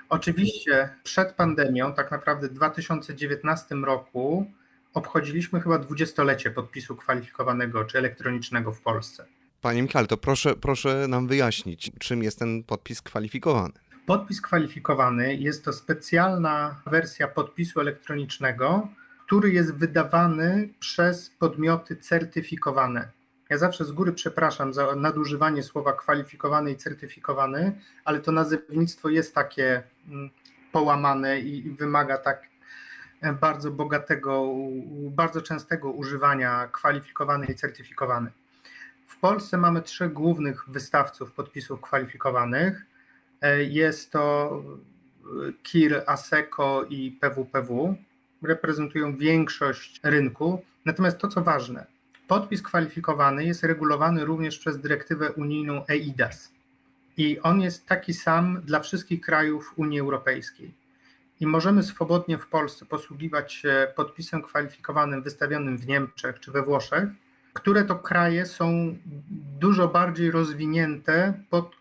Oczywiście 0.08 0.88
przed 1.02 1.32
pandemią, 1.32 1.94
tak 1.94 2.10
naprawdę 2.10 2.48
w 2.48 2.52
2019 2.52 3.74
roku, 3.74 4.46
obchodziliśmy 4.94 5.60
chyba 5.60 5.78
dwudziestolecie 5.78 6.50
podpisu 6.50 6.96
kwalifikowanego 6.96 7.84
czy 7.84 7.98
elektronicznego 7.98 8.72
w 8.72 8.80
Polsce. 8.80 9.26
Panie 9.60 9.82
Michale, 9.82 10.06
to 10.06 10.16
proszę, 10.16 10.56
proszę 10.56 11.08
nam 11.08 11.28
wyjaśnić, 11.28 11.92
czym 11.98 12.22
jest 12.22 12.38
ten 12.38 12.64
podpis 12.64 13.02
kwalifikowany. 13.02 13.74
Podpis 14.06 14.40
kwalifikowany 14.40 15.34
jest 15.34 15.64
to 15.64 15.72
specjalna 15.72 16.82
wersja 16.86 17.28
podpisu 17.28 17.80
elektronicznego, 17.80 18.88
który 19.26 19.50
jest 19.50 19.74
wydawany 19.74 20.68
przez 20.80 21.30
podmioty 21.30 21.96
certyfikowane. 21.96 23.08
Ja 23.50 23.58
zawsze 23.58 23.84
z 23.84 23.92
góry 23.92 24.12
przepraszam 24.12 24.72
za 24.72 24.94
nadużywanie 24.94 25.62
słowa 25.62 25.92
kwalifikowany 25.92 26.72
i 26.72 26.76
certyfikowany, 26.76 27.80
ale 28.04 28.20
to 28.20 28.32
nazewnictwo 28.32 29.08
jest 29.08 29.34
takie 29.34 29.82
mm, 30.08 30.30
połamane 30.72 31.40
i 31.40 31.70
wymaga 31.70 32.18
tak 32.18 32.42
e, 33.20 33.32
bardzo 33.32 33.70
bogatego, 33.70 34.46
bardzo 35.10 35.42
częstego 35.42 35.90
używania 35.90 36.68
kwalifikowany 36.72 37.46
i 37.46 37.54
certyfikowany. 37.54 38.30
W 39.06 39.16
Polsce 39.16 39.56
mamy 39.56 39.82
trzech 39.82 40.12
głównych 40.12 40.64
wystawców 40.68 41.32
podpisów 41.32 41.80
kwalifikowanych. 41.80 42.86
E, 43.40 43.64
jest 43.64 44.12
to 44.12 44.52
e, 45.24 45.52
KIR, 45.62 46.02
ASECO 46.06 46.84
i 46.90 47.18
PWPW. 47.20 47.96
Reprezentują 48.42 49.16
większość 49.16 50.00
rynku. 50.02 50.62
Natomiast 50.84 51.18
to, 51.18 51.28
co 51.28 51.42
ważne, 51.42 51.86
Podpis 52.30 52.62
kwalifikowany 52.62 53.44
jest 53.44 53.64
regulowany 53.64 54.24
również 54.24 54.58
przez 54.58 54.80
dyrektywę 54.80 55.32
unijną 55.32 55.86
EIDAS 55.86 56.52
i 57.16 57.40
on 57.40 57.60
jest 57.60 57.86
taki 57.86 58.14
sam 58.14 58.62
dla 58.64 58.80
wszystkich 58.80 59.20
krajów 59.20 59.72
Unii 59.76 60.00
Europejskiej. 60.00 60.74
I 61.40 61.46
możemy 61.46 61.82
swobodnie 61.82 62.38
w 62.38 62.46
Polsce 62.46 62.86
posługiwać 62.86 63.52
się 63.52 63.92
podpisem 63.96 64.42
kwalifikowanym 64.42 65.22
wystawionym 65.22 65.78
w 65.78 65.86
Niemczech 65.86 66.40
czy 66.40 66.50
we 66.50 66.62
Włoszech, 66.62 67.08
które 67.52 67.84
to 67.84 67.96
kraje 67.96 68.46
są 68.46 68.96
dużo 69.60 69.88
bardziej 69.88 70.30
rozwinięte 70.30 71.42
pod 71.50 71.79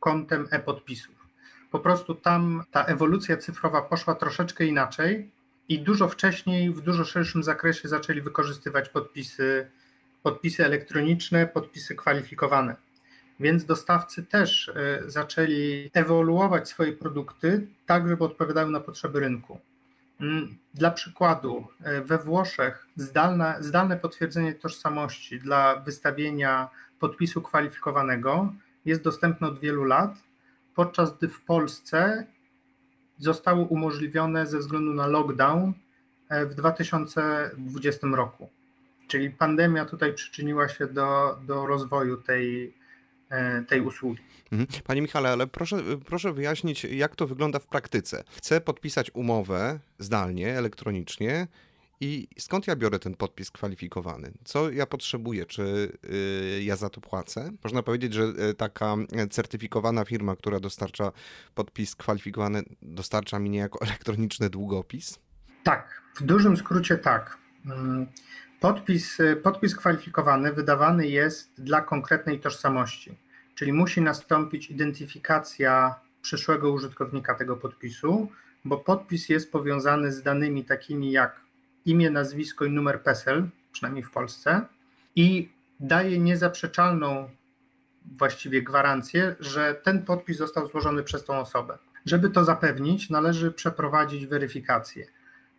kątem 0.00 0.48
e-podpisów. 0.50 1.14
Po 1.70 1.78
prostu 1.78 2.14
tam 2.14 2.64
ta 2.70 2.84
ewolucja 2.84 3.36
cyfrowa 3.36 3.82
poszła 3.82 4.14
troszeczkę 4.14 4.64
inaczej 4.64 5.30
i 5.68 5.80
dużo 5.80 6.08
wcześniej, 6.08 6.70
w 6.70 6.80
dużo 6.80 7.04
szerszym 7.04 7.42
zakresie 7.42 7.88
zaczęli 7.88 8.20
wykorzystywać 8.20 8.88
podpisy, 8.88 9.70
podpisy 10.22 10.64
elektroniczne, 10.64 11.46
podpisy 11.46 11.94
kwalifikowane. 11.94 12.76
Więc 13.40 13.64
dostawcy 13.64 14.22
też 14.22 14.68
e, 14.68 15.02
zaczęli 15.06 15.90
ewoluować 15.92 16.68
swoje 16.68 16.92
produkty 16.92 17.66
tak, 17.86 18.08
żeby 18.08 18.24
odpowiadały 18.24 18.70
na 18.70 18.80
potrzeby 18.80 19.20
rynku. 19.20 19.58
Mm, 20.20 20.58
dla 20.74 20.90
przykładu, 20.90 21.66
e, 21.82 22.00
we 22.02 22.18
Włoszech 22.18 22.86
zdalne, 22.96 23.56
zdalne 23.60 23.96
potwierdzenie 23.96 24.54
tożsamości 24.54 25.40
dla 25.40 25.76
wystawienia 25.76 26.68
podpisu 27.00 27.42
kwalifikowanego 27.42 28.52
jest 28.84 29.02
dostępne 29.02 29.48
od 29.48 29.60
wielu 29.60 29.84
lat, 29.84 30.14
podczas 30.74 31.18
gdy 31.18 31.28
w 31.28 31.40
Polsce 31.40 32.26
zostało 33.18 33.64
umożliwione 33.64 34.46
ze 34.46 34.58
względu 34.58 34.94
na 34.94 35.06
lockdown 35.06 35.72
e, 36.28 36.46
w 36.46 36.54
2020 36.54 38.06
roku. 38.06 38.48
Czyli 39.08 39.30
pandemia 39.30 39.84
tutaj 39.84 40.14
przyczyniła 40.14 40.68
się 40.68 40.86
do, 40.86 41.38
do 41.46 41.66
rozwoju 41.66 42.16
tej, 42.16 42.74
e, 43.30 43.62
tej 43.62 43.80
usługi. 43.80 44.22
Mhm. 44.52 44.82
Panie 44.84 45.02
Michale, 45.02 45.28
ale 45.28 45.46
proszę, 45.46 45.76
proszę 46.06 46.32
wyjaśnić, 46.32 46.84
jak 46.84 47.16
to 47.16 47.26
wygląda 47.26 47.58
w 47.58 47.66
praktyce. 47.66 48.24
Chcę 48.36 48.60
podpisać 48.60 49.10
umowę 49.14 49.78
zdalnie, 49.98 50.58
elektronicznie 50.58 51.46
i 52.00 52.28
skąd 52.38 52.66
ja 52.66 52.76
biorę 52.76 52.98
ten 52.98 53.14
podpis 53.14 53.50
kwalifikowany? 53.50 54.32
Co 54.44 54.70
ja 54.70 54.86
potrzebuję? 54.86 55.46
Czy 55.46 55.92
y, 56.58 56.62
ja 56.62 56.76
za 56.76 56.90
to 56.90 57.00
płacę? 57.00 57.50
Można 57.64 57.82
powiedzieć, 57.82 58.14
że 58.14 58.22
y, 58.50 58.54
taka 58.54 58.96
certyfikowana 59.30 60.04
firma, 60.04 60.36
która 60.36 60.60
dostarcza 60.60 61.12
podpis 61.54 61.96
kwalifikowany, 61.96 62.62
dostarcza 62.82 63.38
mi 63.38 63.50
niejako 63.50 63.78
elektroniczny 63.86 64.50
długopis? 64.50 65.18
Tak, 65.62 66.02
w 66.16 66.22
dużym 66.22 66.56
skrócie 66.56 66.98
tak. 66.98 67.38
Mm, 67.66 68.06
podpis, 68.60 69.18
podpis 69.42 69.76
kwalifikowany 69.76 70.52
wydawany 70.52 71.08
jest 71.08 71.62
dla 71.62 71.80
konkretnej 71.80 72.40
tożsamości, 72.40 73.18
czyli 73.54 73.72
musi 73.72 74.00
nastąpić 74.00 74.70
identyfikacja 74.70 76.00
przyszłego 76.22 76.72
użytkownika 76.72 77.34
tego 77.34 77.56
podpisu, 77.56 78.28
bo 78.64 78.78
podpis 78.78 79.28
jest 79.28 79.52
powiązany 79.52 80.12
z 80.12 80.22
danymi 80.22 80.64
takimi 80.64 81.12
jak 81.12 81.47
imię, 81.88 82.10
nazwisko 82.10 82.64
i 82.64 82.70
numer 82.70 83.02
PESEL, 83.02 83.48
przynajmniej 83.72 84.04
w 84.04 84.10
Polsce, 84.10 84.66
i 85.16 85.48
daje 85.80 86.18
niezaprzeczalną 86.18 87.30
właściwie 88.18 88.62
gwarancję, 88.62 89.36
że 89.40 89.74
ten 89.74 90.04
podpis 90.04 90.36
został 90.36 90.68
złożony 90.68 91.02
przez 91.02 91.24
tą 91.24 91.38
osobę. 91.38 91.78
Żeby 92.06 92.30
to 92.30 92.44
zapewnić, 92.44 93.10
należy 93.10 93.52
przeprowadzić 93.52 94.26
weryfikację. 94.26 95.06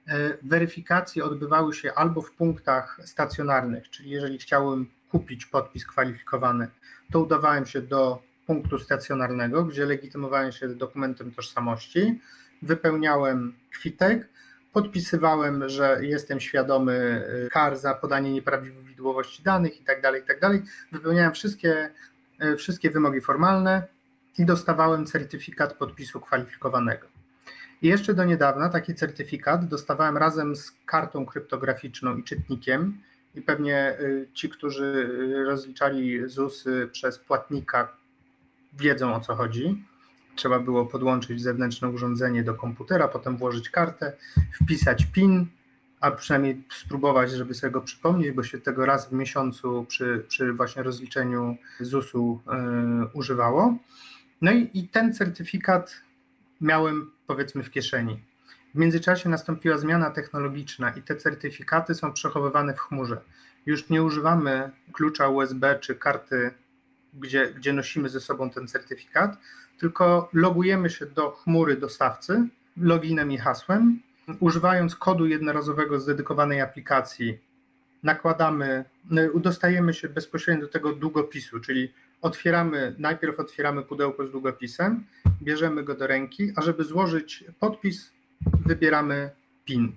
E, 0.07 0.37
weryfikacje 0.43 1.23
odbywały 1.23 1.73
się 1.73 1.93
albo 1.93 2.21
w 2.21 2.31
punktach 2.31 2.99
stacjonarnych, 3.05 3.89
czyli 3.89 4.09
jeżeli 4.09 4.37
chciałem 4.37 4.87
kupić 5.09 5.45
podpis 5.45 5.85
kwalifikowany, 5.85 6.67
to 7.11 7.19
udawałem 7.19 7.65
się 7.65 7.81
do 7.81 8.21
punktu 8.47 8.79
stacjonarnego, 8.79 9.63
gdzie 9.63 9.85
legitymowałem 9.85 10.51
się 10.51 10.67
dokumentem 10.67 11.31
tożsamości, 11.31 12.21
wypełniałem 12.61 13.53
kwitek, 13.71 14.29
podpisywałem, 14.73 15.69
że 15.69 15.99
jestem 16.01 16.39
świadomy 16.39 17.23
y, 17.45 17.49
kar 17.49 17.77
za 17.77 17.95
podanie 17.95 18.32
nieprawidłowości 18.32 19.43
danych 19.43 19.79
itd., 19.79 20.01
tak 20.01 20.15
itd. 20.15 20.39
Tak 20.39 20.62
wypełniałem 20.91 21.34
wszystkie, 21.34 21.89
y, 22.43 22.55
wszystkie 22.55 22.89
wymogi 22.89 23.21
formalne 23.21 23.84
i 24.38 24.45
dostawałem 24.45 25.05
certyfikat 25.05 25.73
podpisu 25.73 26.19
kwalifikowanego. 26.19 27.08
I 27.82 27.88
jeszcze 27.88 28.13
do 28.13 28.23
niedawna 28.23 28.69
taki 28.69 28.95
certyfikat 28.95 29.65
dostawałem 29.65 30.17
razem 30.17 30.55
z 30.55 30.71
kartą 30.86 31.25
kryptograficzną 31.25 32.17
i 32.17 32.23
czytnikiem. 32.23 33.01
I 33.36 33.41
pewnie 33.41 33.97
y, 33.99 34.27
ci, 34.34 34.49
którzy 34.49 35.10
rozliczali 35.45 36.29
ZUS 36.29 36.65
przez 36.91 37.19
płatnika, 37.19 37.97
wiedzą 38.73 39.15
o 39.15 39.19
co 39.19 39.36
chodzi 39.36 39.88
trzeba 40.39 40.60
było 40.60 40.86
podłączyć 40.86 41.41
zewnętrzne 41.41 41.89
urządzenie 41.89 42.43
do 42.43 42.56
komputera, 42.56 43.08
potem 43.08 43.38
włożyć 43.38 43.69
kartę, 43.69 44.13
wpisać 44.63 45.06
PIN, 45.06 45.47
a 46.02 46.12
przynajmniej 46.12 46.63
spróbować, 46.73 47.32
żeby 47.32 47.54
sobie 47.54 47.71
go 47.71 47.82
przypomnieć, 47.82 48.32
bo 48.32 48.43
się 48.43 48.58
tego 48.60 48.86
raz 48.86 49.10
w 49.10 49.12
miesiącu 49.12 49.86
przy, 49.89 50.25
przy 50.28 50.54
właśnie 50.54 50.84
rozliczeniu 50.84 51.58
ZUS-u 51.80 52.41
yy, 52.47 53.08
używało. 53.13 53.78
No 54.41 54.52
i, 54.52 54.69
i 54.73 54.88
ten 54.88 55.13
certyfikat 55.13 56.02
miałem 56.62 57.12
powiedzmy 57.28 57.63
w 57.63 57.71
kieszeni. 57.71 58.23
W 58.75 58.78
międzyczasie 58.78 59.30
nastąpiła 59.30 59.78
zmiana 59.78 60.12
technologiczna 60.12 60.89
i 60.89 61.02
te 61.02 61.15
certyfikaty 61.15 61.95
są 61.95 62.13
przechowywane 62.13 62.73
w 62.73 62.80
chmurze. 62.80 63.21
Już 63.65 63.89
nie 63.89 64.04
używamy 64.04 64.71
klucza 64.93 65.28
USB 65.28 65.80
czy 65.80 65.95
karty, 65.95 66.52
gdzie, 67.13 67.54
gdzie 67.54 67.73
nosimy 67.73 68.10
ze 68.10 68.19
sobą 68.19 68.49
ten 68.49 68.67
certyfikat, 68.67 69.38
tylko 69.79 70.29
logujemy 70.33 70.89
się 70.89 71.05
do 71.05 71.31
chmury 71.31 71.77
dostawcy 71.77 72.47
loginem 72.77 73.31
i 73.31 73.37
hasłem, 73.37 74.01
używając 74.39 74.95
kodu 74.95 75.25
jednorazowego 75.25 75.99
z 75.99 76.05
dedykowanej 76.05 76.61
aplikacji. 76.61 77.37
Nakładamy, 78.03 78.85
udostajemy 79.33 79.93
się 79.93 80.09
bezpośrednio 80.09 80.65
do 80.65 80.71
tego 80.71 80.93
długopisu, 80.93 81.59
czyli 81.59 81.93
otwieramy, 82.21 82.95
najpierw 82.97 83.39
otwieramy 83.39 83.83
pudełko 83.83 84.27
z 84.27 84.31
długopisem, 84.31 85.05
bierzemy 85.41 85.83
go 85.83 85.95
do 85.95 86.07
ręki, 86.07 86.51
a 86.55 86.61
żeby 86.61 86.83
złożyć 86.83 87.43
podpis, 87.59 88.11
wybieramy 88.65 89.29
PIN. 89.65 89.95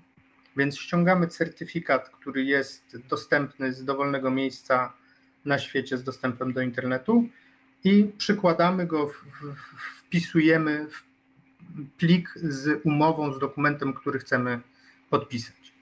Więc 0.56 0.78
ściągamy 0.78 1.26
certyfikat, 1.26 2.08
który 2.08 2.44
jest 2.44 2.98
dostępny 3.08 3.72
z 3.72 3.84
dowolnego 3.84 4.30
miejsca 4.30 4.92
na 5.44 5.58
świecie 5.58 5.98
z 5.98 6.04
dostępem 6.04 6.52
do 6.52 6.60
internetu 6.60 7.28
i 7.84 8.12
przykładamy 8.18 8.86
go, 8.86 9.10
wpisujemy 9.98 10.86
w 10.90 11.02
plik 11.96 12.34
z 12.36 12.80
umową, 12.84 13.32
z 13.32 13.38
dokumentem, 13.38 13.94
który 13.94 14.18
chcemy 14.18 14.60
podpisać. 15.10 15.72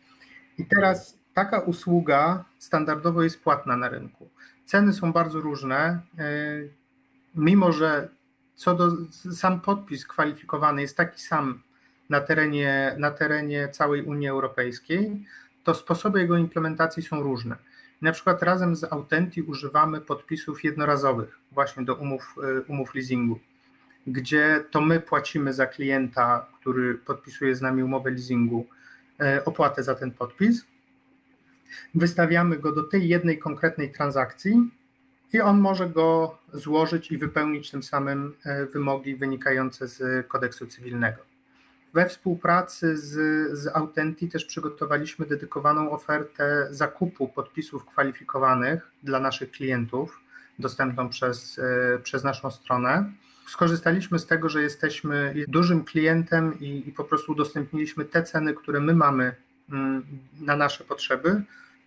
I 0.58 0.66
teraz 0.66 1.18
taka 1.34 1.58
usługa 1.58 2.44
standardowo 2.58 3.22
jest 3.22 3.42
płatna 3.42 3.76
na 3.76 3.88
rynku. 3.88 4.28
Ceny 4.64 4.92
są 4.92 5.12
bardzo 5.12 5.40
różne, 5.40 6.00
e, 6.18 6.30
mimo 7.34 7.72
że 7.72 8.08
co 8.54 8.74
do 8.74 8.90
sam 9.32 9.60
podpis 9.60 10.06
kwalifikowany 10.06 10.82
jest 10.82 10.96
taki 10.96 11.20
sam 11.20 11.62
na 12.08 12.20
terenie, 12.20 12.94
na 12.98 13.10
terenie 13.10 13.68
całej 13.68 14.02
Unii 14.02 14.28
Europejskiej, 14.28 15.24
to 15.64 15.74
sposoby 15.74 16.20
jego 16.20 16.36
implementacji 16.36 17.02
są 17.02 17.22
różne. 17.22 17.56
Na 18.02 18.12
przykład 18.12 18.42
razem 18.42 18.76
z 18.76 18.84
Autenti 18.84 19.42
używamy 19.42 20.00
podpisów 20.00 20.64
jednorazowych 20.64 21.38
właśnie 21.52 21.84
do 21.84 21.94
umów, 21.94 22.34
e, 22.58 22.60
umów 22.60 22.94
leasingu, 22.94 23.38
gdzie 24.06 24.64
to 24.70 24.80
my 24.80 25.00
płacimy 25.00 25.52
za 25.52 25.66
klienta, 25.66 26.46
który 26.60 26.94
podpisuje 26.94 27.56
z 27.56 27.62
nami 27.62 27.82
umowę 27.82 28.10
leasingu, 28.10 28.66
e, 29.20 29.44
opłatę 29.44 29.82
za 29.82 29.94
ten 29.94 30.10
podpis. 30.10 30.64
Wystawiamy 31.94 32.56
go 32.58 32.72
do 32.72 32.82
tej 32.82 33.08
jednej 33.08 33.38
konkretnej 33.38 33.92
transakcji 33.92 34.70
i 35.32 35.40
on 35.40 35.60
może 35.60 35.90
go 35.90 36.38
złożyć 36.52 37.12
i 37.12 37.18
wypełnić 37.18 37.70
tym 37.70 37.82
samym 37.82 38.34
e, 38.44 38.66
wymogi 38.66 39.16
wynikające 39.16 39.88
z 39.88 40.26
kodeksu 40.28 40.66
cywilnego. 40.66 41.29
We 41.94 42.08
współpracy 42.08 42.96
z, 42.96 43.12
z 43.58 43.66
Autenti 43.66 44.28
też 44.28 44.44
przygotowaliśmy 44.44 45.26
dedykowaną 45.26 45.90
ofertę 45.90 46.68
zakupu 46.70 47.28
podpisów 47.28 47.86
kwalifikowanych 47.86 48.90
dla 49.02 49.20
naszych 49.20 49.50
klientów, 49.50 50.20
dostępną 50.58 51.08
przez, 51.08 51.58
e, 51.58 51.98
przez 51.98 52.24
naszą 52.24 52.50
stronę. 52.50 53.12
Skorzystaliśmy 53.46 54.18
z 54.18 54.26
tego, 54.26 54.48
że 54.48 54.62
jesteśmy 54.62 55.34
dużym 55.48 55.84
klientem 55.84 56.60
i, 56.60 56.88
i 56.88 56.92
po 56.92 57.04
prostu 57.04 57.32
udostępniliśmy 57.32 58.04
te 58.04 58.22
ceny, 58.22 58.54
które 58.54 58.80
my 58.80 58.94
mamy 58.94 59.34
mm, 59.70 60.02
na 60.40 60.56
nasze 60.56 60.84
potrzeby 60.84 61.42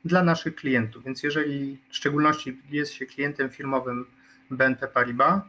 dla 0.06 0.24
naszych 0.24 0.56
klientów. 0.56 1.04
Więc 1.04 1.24
jeżeli 1.24 1.78
w 1.90 1.96
szczególności 1.96 2.62
jest 2.70 2.94
się 2.94 3.06
klientem 3.06 3.50
firmowym 3.50 4.06
BNP 4.52 4.88
Paribas, 4.88 5.42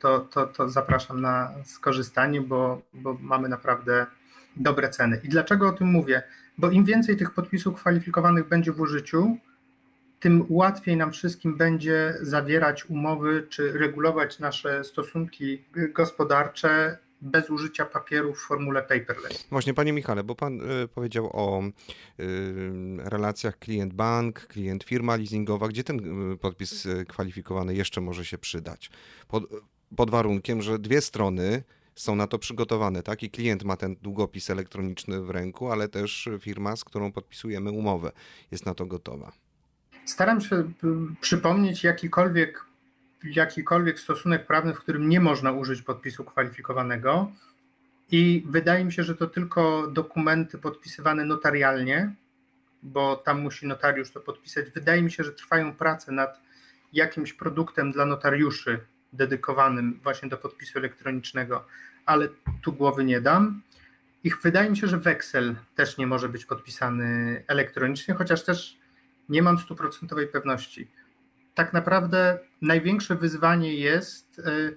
to, 0.00 0.20
to, 0.20 0.46
to 0.46 0.68
zapraszam 0.68 1.20
na 1.20 1.54
skorzystanie, 1.64 2.40
bo, 2.40 2.82
bo 2.92 3.16
mamy 3.20 3.48
naprawdę 3.48 4.06
dobre 4.56 4.88
ceny. 4.88 5.20
I 5.24 5.28
dlaczego 5.28 5.68
o 5.68 5.72
tym 5.72 5.88
mówię? 5.88 6.22
Bo 6.58 6.70
im 6.70 6.84
więcej 6.84 7.16
tych 7.16 7.30
podpisów 7.30 7.74
kwalifikowanych 7.74 8.48
będzie 8.48 8.72
w 8.72 8.80
użyciu, 8.80 9.36
tym 10.20 10.46
łatwiej 10.48 10.96
nam 10.96 11.12
wszystkim 11.12 11.56
będzie 11.56 12.14
zawierać 12.20 12.86
umowy 12.90 13.46
czy 13.48 13.72
regulować 13.72 14.38
nasze 14.38 14.84
stosunki 14.84 15.64
gospodarcze 15.94 16.98
bez 17.20 17.50
użycia 17.50 17.84
papieru 17.84 18.34
w 18.34 18.38
formule 18.38 18.82
paperless. 18.82 19.46
Właśnie, 19.50 19.74
panie 19.74 19.92
Michale, 19.92 20.24
bo 20.24 20.34
pan 20.34 20.60
y, 20.82 20.88
powiedział 20.88 21.30
o 21.32 21.62
y, 21.62 21.72
relacjach 22.98 23.58
klient-bank, 23.58 24.46
klient-firma 24.46 25.16
leasingowa, 25.16 25.68
gdzie 25.68 25.84
ten 25.84 26.32
y, 26.32 26.36
podpis 26.36 26.88
kwalifikowany 27.08 27.74
jeszcze 27.74 28.00
może 28.00 28.24
się 28.24 28.38
przydać? 28.38 28.90
Pod 29.96 30.10
warunkiem, 30.10 30.62
że 30.62 30.78
dwie 30.78 31.00
strony 31.00 31.62
są 31.94 32.16
na 32.16 32.26
to 32.26 32.38
przygotowane, 32.38 33.02
tak? 33.02 33.22
I 33.22 33.30
klient 33.30 33.64
ma 33.64 33.76
ten 33.76 33.96
długopis 34.02 34.50
elektroniczny 34.50 35.20
w 35.20 35.30
ręku, 35.30 35.72
ale 35.72 35.88
też 35.88 36.28
firma, 36.40 36.76
z 36.76 36.84
którą 36.84 37.12
podpisujemy 37.12 37.70
umowę, 37.70 38.12
jest 38.50 38.66
na 38.66 38.74
to 38.74 38.86
gotowa. 38.86 39.32
Staram 40.04 40.40
się 40.40 40.72
przypomnieć 41.20 41.84
jakikolwiek, 41.84 42.64
jakikolwiek 43.24 44.00
stosunek 44.00 44.46
prawny, 44.46 44.74
w 44.74 44.78
którym 44.78 45.08
nie 45.08 45.20
można 45.20 45.52
użyć 45.52 45.82
podpisu 45.82 46.24
kwalifikowanego. 46.24 47.32
I 48.10 48.44
wydaje 48.46 48.84
mi 48.84 48.92
się, 48.92 49.02
że 49.02 49.14
to 49.16 49.26
tylko 49.26 49.86
dokumenty 49.86 50.58
podpisywane 50.58 51.24
notarialnie, 51.24 52.14
bo 52.82 53.16
tam 53.16 53.40
musi 53.40 53.66
notariusz 53.66 54.10
to 54.10 54.20
podpisać. 54.20 54.70
Wydaje 54.70 55.02
mi 55.02 55.12
się, 55.12 55.24
że 55.24 55.32
trwają 55.32 55.74
prace 55.74 56.12
nad 56.12 56.40
jakimś 56.92 57.32
produktem 57.32 57.92
dla 57.92 58.04
notariuszy 58.04 58.80
dedykowanym 59.12 60.00
właśnie 60.02 60.28
do 60.28 60.36
podpisu 60.36 60.78
elektronicznego, 60.78 61.66
ale 62.06 62.28
tu 62.62 62.72
głowy 62.72 63.04
nie 63.04 63.20
dam. 63.20 63.62
Ich 64.24 64.42
wydaje 64.42 64.70
mi 64.70 64.76
się, 64.76 64.86
że 64.86 64.98
weksel 64.98 65.56
też 65.74 65.98
nie 65.98 66.06
może 66.06 66.28
być 66.28 66.44
podpisany 66.44 67.42
elektronicznie, 67.46 68.14
chociaż 68.14 68.44
też 68.44 68.78
nie 69.28 69.42
mam 69.42 69.58
stuprocentowej 69.58 70.26
pewności. 70.26 70.88
Tak 71.54 71.72
naprawdę 71.72 72.38
największe 72.62 73.14
wyzwanie 73.14 73.74
jest 73.74 74.38
y, 74.38 74.76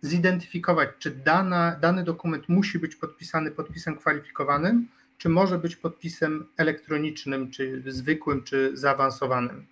zidentyfikować, 0.00 0.88
czy 0.98 1.10
dana, 1.10 1.76
dany 1.80 2.04
dokument 2.04 2.48
musi 2.48 2.78
być 2.78 2.96
podpisany 2.96 3.50
podpisem 3.50 3.96
kwalifikowanym, 3.96 4.88
czy 5.18 5.28
może 5.28 5.58
być 5.58 5.76
podpisem 5.76 6.46
elektronicznym, 6.56 7.50
czy 7.50 7.82
zwykłym, 7.86 8.42
czy 8.42 8.70
zaawansowanym. 8.74 9.66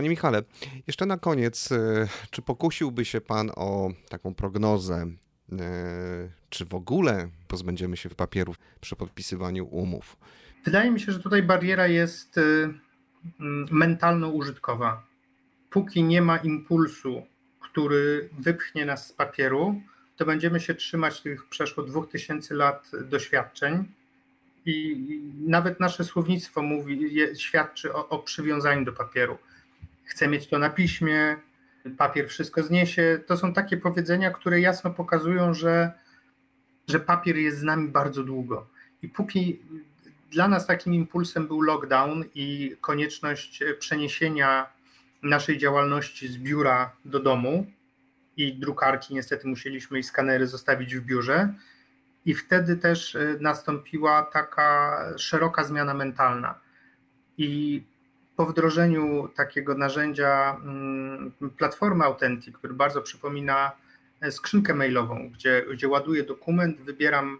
Panie 0.00 0.10
Michale, 0.10 0.42
jeszcze 0.86 1.06
na 1.06 1.18
koniec, 1.18 1.72
y, 1.72 2.08
czy 2.30 2.42
pokusiłby 2.42 3.04
się 3.04 3.20
Pan 3.20 3.50
o 3.56 3.90
taką 4.08 4.34
prognozę 4.34 5.06
czy 6.50 6.64
w 6.64 6.74
ogóle 6.74 7.28
pozbędziemy 7.48 7.96
się 7.96 8.08
papierów 8.08 8.56
przy 8.80 8.96
podpisywaniu 8.96 9.66
umów? 9.66 10.16
Wydaje 10.64 10.90
mi 10.90 11.00
się, 11.00 11.12
że 11.12 11.20
tutaj 11.20 11.42
bariera 11.42 11.86
jest 11.86 12.38
mm, 12.38 12.80
mentalno-użytkowa. 13.70 15.06
Póki 15.70 16.02
nie 16.02 16.22
ma 16.22 16.36
impulsu, 16.36 17.22
który 17.60 18.28
wypchnie 18.38 18.86
nas 18.86 19.06
z 19.06 19.12
papieru, 19.12 19.82
to 20.16 20.24
będziemy 20.24 20.60
się 20.60 20.74
trzymać 20.74 21.20
tych 21.20 21.48
przeszło 21.48 21.82
2000 21.82 22.54
lat 22.54 22.90
doświadczeń 23.10 23.84
i 24.66 24.96
nawet 25.46 25.80
nasze 25.80 26.04
słownictwo 26.04 26.62
mówi, 26.62 27.16
świadczy 27.38 27.94
o, 27.94 28.08
o 28.08 28.18
przywiązaniu 28.18 28.84
do 28.84 28.92
papieru. 28.92 29.38
Chcę 30.10 30.28
mieć 30.28 30.48
to 30.48 30.58
na 30.58 30.70
piśmie, 30.70 31.36
papier 31.98 32.28
wszystko 32.28 32.62
zniesie. 32.62 33.20
To 33.26 33.36
są 33.36 33.52
takie 33.52 33.76
powiedzenia, 33.76 34.30
które 34.30 34.60
jasno 34.60 34.90
pokazują, 34.90 35.54
że, 35.54 35.92
że 36.88 37.00
papier 37.00 37.36
jest 37.36 37.58
z 37.58 37.62
nami 37.62 37.88
bardzo 37.88 38.24
długo. 38.24 38.70
I 39.02 39.08
póki 39.08 39.62
dla 40.30 40.48
nas 40.48 40.66
takim 40.66 40.94
impulsem 40.94 41.46
był 41.46 41.60
lockdown 41.60 42.24
i 42.34 42.76
konieczność 42.80 43.62
przeniesienia 43.78 44.66
naszej 45.22 45.58
działalności 45.58 46.28
z 46.28 46.38
biura 46.38 46.96
do 47.04 47.20
domu 47.20 47.66
i 48.36 48.54
drukarki, 48.54 49.14
niestety 49.14 49.48
musieliśmy 49.48 49.98
i 49.98 50.02
skanery 50.02 50.46
zostawić 50.46 50.96
w 50.96 51.04
biurze. 51.04 51.54
I 52.24 52.34
wtedy 52.34 52.76
też 52.76 53.16
e, 53.16 53.36
nastąpiła 53.40 54.22
taka 54.22 54.98
szeroka 55.18 55.64
zmiana 55.64 55.94
mentalna. 55.94 56.60
I 57.38 57.82
po 58.40 58.46
wdrożeniu 58.46 59.28
takiego 59.28 59.74
narzędzia 59.74 60.56
mm, 60.64 61.32
platformy 61.56 62.04
Authentic, 62.04 62.56
który 62.56 62.74
bardzo 62.74 63.02
przypomina 63.02 63.72
e, 64.20 64.32
skrzynkę 64.32 64.74
mailową, 64.74 65.30
gdzie, 65.30 65.64
gdzie 65.72 65.88
ładuję 65.88 66.22
dokument, 66.22 66.80
wybieram 66.80 67.38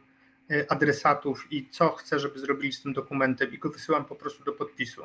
e, 0.50 0.72
adresatów 0.72 1.52
i 1.52 1.68
co 1.68 1.88
chcę, 1.88 2.18
żeby 2.18 2.38
zrobili 2.38 2.72
z 2.72 2.82
tym 2.82 2.92
dokumentem 2.92 3.52
i 3.52 3.58
go 3.58 3.70
wysyłam 3.70 4.04
po 4.04 4.14
prostu 4.14 4.44
do 4.44 4.52
podpisu. 4.52 5.02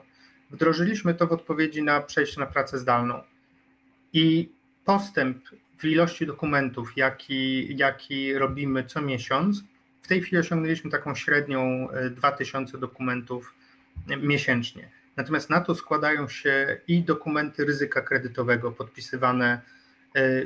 Wdrożyliśmy 0.52 1.14
to 1.14 1.28
w 1.28 1.32
odpowiedzi 1.32 1.84
na 1.84 2.02
przejście 2.02 2.40
na 2.40 2.46
pracę 2.46 2.80
zdalną. 2.80 3.22
I 4.14 4.52
postęp 4.86 5.38
w 5.78 5.86
ilości 5.86 6.26
dokumentów, 6.26 6.98
jaki, 6.98 7.78
jaki 7.78 8.34
robimy 8.34 8.84
co 8.84 9.02
miesiąc, 9.02 9.64
w 10.02 10.08
tej 10.08 10.22
chwili 10.22 10.38
osiągnęliśmy 10.38 10.92
taką 10.92 11.16
średnią 11.16 11.88
2000 12.12 12.78
e, 12.78 12.80
dokumentów 12.80 13.54
miesięcznie. 14.08 14.95
Natomiast 15.18 15.50
na 15.50 15.62
to 15.62 15.76
składają 15.76 16.28
się 16.28 16.78
i 16.88 17.04
dokumenty 17.04 17.66
ryzyka 17.66 18.02
kredytowego 18.02 18.72
podpisywane 18.72 19.62
e, 20.16 20.46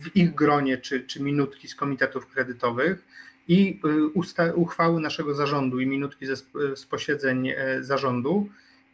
w 0.00 0.16
ich 0.16 0.34
gronie, 0.34 0.78
czy, 0.78 1.00
czy 1.00 1.22
minutki 1.22 1.68
z 1.68 1.74
komitetów 1.74 2.26
kredytowych, 2.26 3.04
i 3.48 3.80
e, 3.84 3.88
usta- 3.88 4.54
uchwały 4.54 5.00
naszego 5.00 5.34
zarządu 5.34 5.80
i 5.80 5.86
minutki 5.86 6.26
ze, 6.26 6.36
z 6.76 6.86
posiedzeń 6.86 7.52
zarządu, 7.80 8.48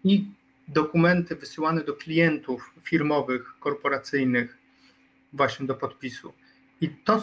i 0.04 0.26
dokumenty 0.68 1.36
wysyłane 1.36 1.84
do 1.84 1.94
klientów 1.94 2.74
firmowych, 2.82 3.54
korporacyjnych, 3.60 4.58
właśnie 5.32 5.66
do 5.66 5.74
podpisu. 5.74 6.32
I 6.80 6.88
to, 6.88 7.22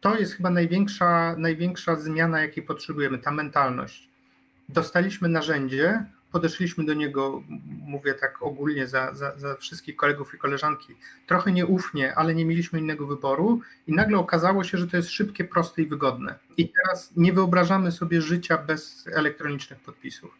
to 0.00 0.18
jest 0.18 0.34
chyba 0.34 0.50
największa, 0.50 1.36
największa 1.38 1.96
zmiana, 1.96 2.40
jakiej 2.40 2.62
potrzebujemy, 2.62 3.18
ta 3.18 3.30
mentalność. 3.30 4.08
Dostaliśmy 4.68 5.28
narzędzie, 5.28 6.04
podeszliśmy 6.32 6.84
do 6.84 6.94
niego, 6.94 7.42
mówię 7.86 8.14
tak 8.14 8.42
ogólnie 8.42 8.86
za, 8.86 9.14
za, 9.14 9.38
za, 9.38 9.56
wszystkich 9.56 9.96
kolegów 9.96 10.34
i 10.34 10.38
koleżanki, 10.38 10.96
trochę 11.26 11.52
nieufnie, 11.52 12.14
ale 12.14 12.34
nie 12.34 12.44
mieliśmy 12.44 12.78
innego 12.78 13.06
wyboru 13.06 13.60
i 13.86 13.92
nagle 13.92 14.18
okazało 14.18 14.64
się, 14.64 14.78
że 14.78 14.86
to 14.86 14.96
jest 14.96 15.10
szybkie, 15.10 15.44
proste 15.44 15.82
i 15.82 15.86
wygodne. 15.86 16.38
I 16.56 16.68
teraz 16.68 17.12
nie 17.16 17.32
wyobrażamy 17.32 17.92
sobie 17.92 18.20
życia 18.20 18.58
bez 18.58 19.08
elektronicznych 19.12 19.80
podpisów. 19.80 20.30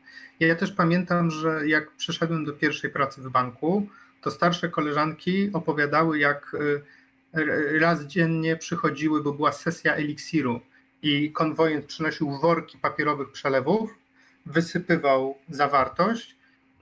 Ja 0.41 0.55
też 0.55 0.73
pamiętam, 0.73 1.31
że 1.31 1.69
jak 1.69 1.91
przeszedłem 1.91 2.45
do 2.45 2.53
pierwszej 2.53 2.91
pracy 2.91 3.21
w 3.21 3.31
banku, 3.31 3.87
to 4.21 4.31
starsze 4.31 4.69
koleżanki 4.69 5.51
opowiadały, 5.53 6.19
jak 6.19 6.55
y, 6.55 6.83
raz 7.81 8.05
dziennie 8.05 8.57
przychodziły, 8.57 9.23
bo 9.23 9.33
była 9.33 9.53
sesja 9.53 9.95
eliksiru 9.95 10.61
i 11.03 11.33
konwojent 11.33 11.85
przynosił 11.85 12.39
worki 12.41 12.79
papierowych 12.79 13.33
przelewów, 13.33 14.02
wysypywał 14.47 15.39
zawartość, 15.49 16.37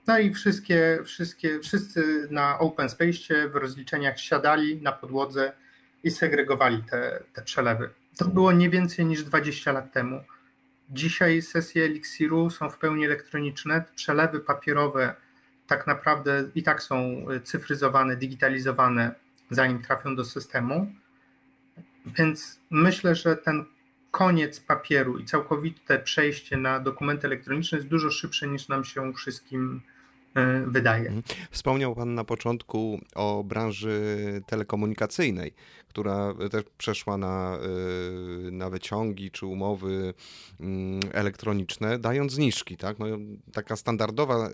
no 0.07 0.19
i 0.19 0.33
wszystkie, 0.33 0.99
wszystkie, 1.05 1.59
wszyscy 1.59 2.27
na 2.31 2.59
open 2.59 2.89
space 2.89 3.49
w 3.49 3.55
rozliczeniach 3.55 4.19
siadali 4.19 4.81
na 4.81 4.91
podłodze 4.91 5.53
i 6.03 6.11
segregowali 6.11 6.83
te, 6.83 7.23
te 7.33 7.41
przelewy. 7.41 7.89
To 8.17 8.25
było 8.25 8.51
nie 8.51 8.69
więcej 8.69 9.05
niż 9.05 9.23
20 9.23 9.71
lat 9.71 9.93
temu. 9.93 10.23
Dzisiaj 10.89 11.41
sesje 11.41 11.85
eliksiru 11.85 12.49
są 12.49 12.69
w 12.69 12.77
pełni 12.77 13.05
elektroniczne, 13.05 13.83
przelewy 13.95 14.39
papierowe 14.39 15.15
tak 15.67 15.87
naprawdę 15.87 16.43
i 16.55 16.63
tak 16.63 16.83
są 16.83 17.25
cyfryzowane, 17.43 18.15
digitalizowane, 18.15 19.15
zanim 19.49 19.81
trafią 19.81 20.15
do 20.15 20.25
systemu. 20.25 20.91
Więc 22.05 22.59
myślę, 22.69 23.15
że 23.15 23.35
ten 23.35 23.65
koniec 24.11 24.59
papieru 24.59 25.17
i 25.17 25.25
całkowite 25.25 25.99
przejście 25.99 26.57
na 26.57 26.79
dokumenty 26.79 27.27
elektroniczne 27.27 27.77
jest 27.77 27.87
dużo 27.87 28.11
szybsze 28.11 28.47
niż 28.47 28.67
nam 28.67 28.85
się 28.85 29.13
wszystkim 29.13 29.81
y, 30.37 30.41
wydaje. 30.67 31.07
Mhm. 31.09 31.23
Wspomniał 31.51 31.95
Pan 31.95 32.15
na 32.15 32.23
początku 32.23 32.99
o 33.15 33.43
branży 33.43 34.01
telekomunikacyjnej, 34.45 35.53
która 35.87 36.33
też 36.51 36.63
przeszła 36.77 37.17
na, 37.17 37.59
y, 38.47 38.51
na 38.51 38.69
wyciągi 38.69 39.31
czy 39.31 39.45
umowy 39.45 40.13
mm, 40.59 40.99
elektroniczne, 41.11 41.99
dając 41.99 42.31
zniżki. 42.31 42.77
Tak? 42.77 42.99
No, 42.99 43.05
taka 43.53 43.75
standardowa 43.75 44.49
y, 44.49 44.51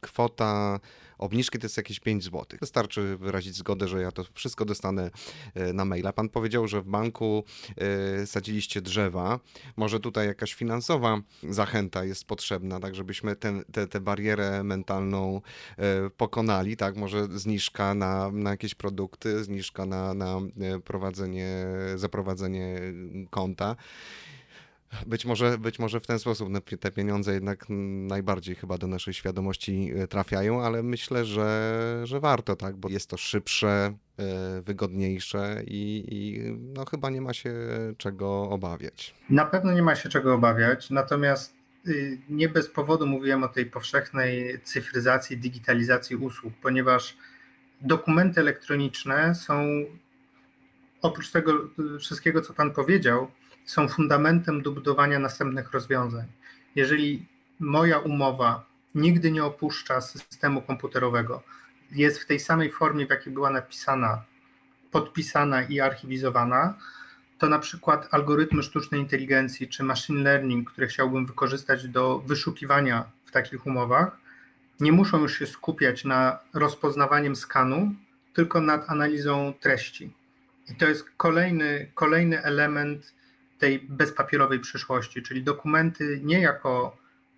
kwota 0.00 0.80
obniżki 1.18 1.58
to 1.58 1.64
jest 1.64 1.76
jakieś 1.76 2.00
5 2.00 2.24
zł. 2.24 2.44
Wystarczy 2.60 3.16
wyrazić 3.16 3.54
zgodę, 3.54 3.88
że 3.88 4.02
ja 4.02 4.12
to 4.12 4.24
wszystko 4.34 4.64
dostanę 4.64 5.10
y, 5.56 5.72
na 5.72 5.84
maila. 5.84 6.12
Pan 6.12 6.28
powiedział, 6.28 6.68
że 6.68 6.80
w 6.80 6.86
banku 6.86 7.44
sadziliście 8.26 8.80
drzewa. 8.80 9.40
Może 9.76 10.00
tutaj 10.00 10.26
jakaś 10.26 10.54
finansowa 10.54 11.20
zachęta 11.50 12.04
jest 12.04 12.24
potrzebna, 12.24 12.80
tak 12.80 12.94
żebyśmy 12.94 13.36
tę 13.36 13.62
te, 13.72 13.86
te 13.86 14.00
barierę 14.00 14.62
mentalną 14.64 15.40
pokonali, 16.16 16.76
tak? 16.76 16.96
Może 16.96 17.26
zniżka 17.38 17.94
na, 17.94 18.30
na 18.32 18.50
jakieś 18.50 18.74
produkty, 18.74 19.44
zniżka 19.44 19.86
na, 19.86 20.14
na 20.14 20.40
e, 20.60 20.80
prowadzenie, 20.80 21.66
zaprowadzenie 21.96 22.80
konta. 23.30 23.76
Być 25.06 25.24
może, 25.24 25.58
być 25.58 25.78
może 25.78 26.00
w 26.00 26.06
ten 26.06 26.18
sposób 26.18 26.48
te 26.80 26.90
pieniądze 26.90 27.34
jednak 27.34 27.66
najbardziej 28.08 28.54
chyba 28.54 28.78
do 28.78 28.86
naszej 28.86 29.14
świadomości 29.14 29.92
e, 29.96 30.06
trafiają, 30.06 30.62
ale 30.62 30.82
myślę, 30.82 31.24
że, 31.24 32.00
że 32.04 32.20
warto, 32.20 32.56
tak, 32.56 32.76
bo 32.76 32.88
jest 32.88 33.10
to 33.10 33.16
szybsze, 33.16 33.94
e, 34.18 34.62
wygodniejsze 34.62 35.62
i, 35.66 36.04
i 36.10 36.50
no, 36.74 36.84
chyba 36.84 37.10
nie 37.10 37.20
ma 37.20 37.32
się 37.32 37.54
czego 37.98 38.42
obawiać. 38.42 39.14
Na 39.30 39.44
pewno 39.44 39.72
nie 39.72 39.82
ma 39.82 39.94
się 39.94 40.08
czego 40.08 40.34
obawiać, 40.34 40.90
natomiast 40.90 41.54
y, 41.86 42.18
nie 42.28 42.48
bez 42.48 42.68
powodu 42.68 43.06
mówiłem 43.06 43.42
o 43.44 43.48
tej 43.48 43.66
powszechnej 43.66 44.60
cyfryzacji, 44.64 45.38
digitalizacji 45.38 46.16
usług, 46.16 46.54
ponieważ 46.62 47.16
dokumenty 47.80 48.40
elektroniczne 48.40 49.34
są 49.34 49.64
oprócz 51.02 51.30
tego 51.30 51.52
wszystkiego, 51.98 52.42
co 52.42 52.54
Pan 52.54 52.70
powiedział, 52.70 53.30
są 53.66 53.88
fundamentem 53.88 54.62
do 54.62 54.70
budowania 54.70 55.18
następnych 55.18 55.72
rozwiązań. 55.72 56.26
Jeżeli 56.74 57.26
moja 57.60 57.98
umowa 57.98 58.66
nigdy 58.94 59.30
nie 59.30 59.44
opuszcza 59.44 60.00
systemu 60.00 60.62
komputerowego, 60.62 61.42
jest 61.92 62.18
w 62.18 62.26
tej 62.26 62.40
samej 62.40 62.70
formie, 62.70 63.06
w 63.06 63.10
jakiej 63.10 63.32
była 63.32 63.50
napisana, 63.50 64.22
podpisana 64.90 65.62
i 65.62 65.80
archiwizowana, 65.80 66.74
to 67.38 67.48
na 67.48 67.58
przykład 67.58 68.08
algorytmy 68.10 68.62
sztucznej 68.62 69.00
inteligencji 69.00 69.68
czy 69.68 69.82
machine 69.82 70.22
learning, 70.22 70.70
które 70.70 70.86
chciałbym 70.86 71.26
wykorzystać 71.26 71.88
do 71.88 72.18
wyszukiwania 72.18 73.04
w 73.24 73.30
takich 73.30 73.66
umowach, 73.66 74.16
nie 74.80 74.92
muszą 74.92 75.20
już 75.20 75.38
się 75.38 75.46
skupiać 75.46 76.04
na 76.04 76.38
rozpoznawaniem 76.54 77.36
skanu, 77.36 77.94
tylko 78.32 78.60
nad 78.60 78.90
analizą 78.90 79.54
treści. 79.60 80.12
I 80.68 80.74
to 80.74 80.88
jest 80.88 81.04
kolejny, 81.16 81.90
kolejny 81.94 82.42
element 82.42 83.14
tej 83.58 83.78
bezpapierowej 83.78 84.60
przyszłości, 84.60 85.22
czyli 85.22 85.42
dokumenty 85.42 86.20
nie 86.22 86.40
jako 86.40 86.96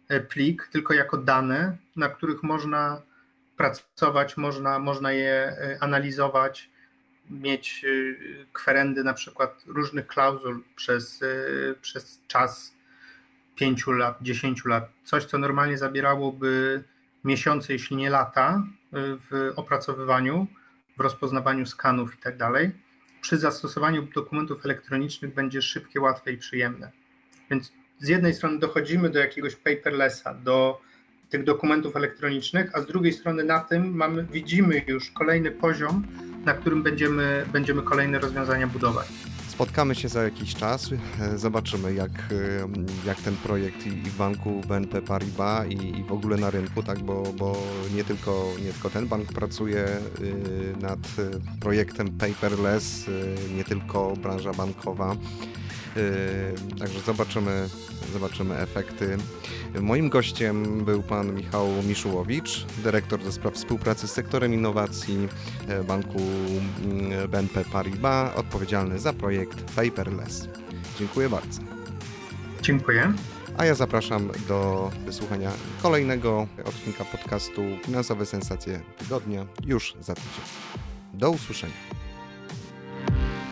e, 0.08 0.20
plik, 0.20 0.68
tylko 0.72 0.94
jako 0.94 1.16
dane, 1.16 1.76
na 1.96 2.08
których 2.08 2.42
można 2.42 3.02
pracować, 3.56 4.36
można, 4.36 4.78
można 4.78 5.12
je 5.12 5.32
e, 5.32 5.78
analizować, 5.80 6.70
mieć 7.30 7.84
e, 7.84 7.88
kwerendy 8.52 9.04
na 9.04 9.14
przykład 9.14 9.64
różnych 9.66 10.06
klauzul 10.06 10.64
przez, 10.76 11.20
przez 11.80 12.20
czas 12.26 12.74
pięciu 13.56 13.92
lat, 13.92 14.18
dziesięciu 14.22 14.68
lat. 14.68 14.90
Coś, 15.04 15.24
co 15.24 15.38
normalnie 15.38 15.78
zabierałoby 15.78 16.82
miesiące, 17.24 17.72
jeśli 17.72 17.96
nie 17.96 18.10
lata 18.10 18.62
w 18.92 19.52
opracowywaniu, 19.56 20.46
w 20.96 21.00
rozpoznawaniu 21.00 21.66
skanów 21.66 22.14
i 22.14 22.18
tak 22.18 22.36
dalej 22.36 22.72
przy 23.28 23.38
zastosowaniu 23.38 24.02
dokumentów 24.14 24.64
elektronicznych 24.64 25.34
będzie 25.34 25.62
szybkie, 25.62 26.00
łatwe 26.00 26.32
i 26.32 26.36
przyjemne. 26.36 26.90
Więc 27.50 27.72
z 27.98 28.08
jednej 28.08 28.34
strony 28.34 28.58
dochodzimy 28.58 29.10
do 29.10 29.18
jakiegoś 29.18 29.56
paperlessa, 29.56 30.34
do 30.34 30.80
tych 31.30 31.44
dokumentów 31.44 31.96
elektronicznych, 31.96 32.70
a 32.74 32.80
z 32.80 32.86
drugiej 32.86 33.12
strony 33.12 33.44
na 33.44 33.60
tym 33.60 33.96
mamy, 33.96 34.26
widzimy 34.32 34.82
już 34.86 35.10
kolejny 35.10 35.50
poziom, 35.50 36.06
na 36.44 36.54
którym 36.54 36.82
będziemy, 36.82 37.46
będziemy 37.52 37.82
kolejne 37.82 38.18
rozwiązania 38.18 38.66
budować. 38.66 39.08
Spotkamy 39.58 39.94
się 39.94 40.08
za 40.08 40.22
jakiś 40.22 40.54
czas, 40.54 40.90
e, 41.20 41.38
zobaczymy 41.38 41.94
jak, 41.94 42.10
e, 42.10 43.06
jak 43.06 43.20
ten 43.20 43.36
projekt 43.36 43.86
i 43.86 43.90
w 43.90 44.16
banku 44.16 44.60
BNP 44.68 45.02
Paribas 45.02 45.66
i, 45.68 45.98
i 45.98 46.04
w 46.04 46.12
ogóle 46.12 46.36
na 46.36 46.50
rynku, 46.50 46.82
tak, 46.82 46.98
bo, 46.98 47.22
bo 47.38 47.56
nie, 47.94 48.04
tylko, 48.04 48.46
nie 48.64 48.72
tylko 48.72 48.90
ten 48.90 49.06
bank 49.06 49.32
pracuje 49.32 49.84
e, 49.84 50.00
nad 50.80 50.98
projektem 51.60 52.08
paperless, 52.10 53.06
nie 53.56 53.64
tylko 53.64 54.14
branża 54.16 54.52
bankowa. 54.52 55.16
Także 56.78 57.00
zobaczymy, 57.00 57.68
zobaczymy 58.12 58.56
efekty. 58.56 59.16
Moim 59.80 60.08
gościem 60.08 60.84
był 60.84 61.02
pan 61.02 61.34
Michał 61.34 61.68
Miszułowicz, 61.88 62.66
dyrektor 62.84 63.20
do 63.20 63.32
spraw 63.32 63.54
współpracy 63.54 64.08
z 64.08 64.12
sektorem 64.12 64.54
innowacji 64.54 65.28
banku 65.88 66.18
mm, 66.84 67.28
BNP 67.28 67.64
Paribas, 67.64 68.36
odpowiedzialny 68.36 68.98
za 68.98 69.12
projekt 69.12 69.64
Paperless. 69.76 70.48
Dziękuję 70.98 71.28
bardzo. 71.28 71.60
Dziękuję. 72.62 73.12
A 73.58 73.64
ja 73.64 73.74
zapraszam 73.74 74.30
do 74.48 74.90
wysłuchania 75.06 75.50
kolejnego 75.82 76.46
odcinka 76.64 77.04
podcastu 77.04 77.62
Finansowe 77.84 78.26
Sensacje 78.26 78.80
Tygodnia 78.98 79.46
już 79.66 79.94
za 80.00 80.14
tydzień. 80.14 80.44
Do 81.14 81.30
usłyszenia. 81.30 81.97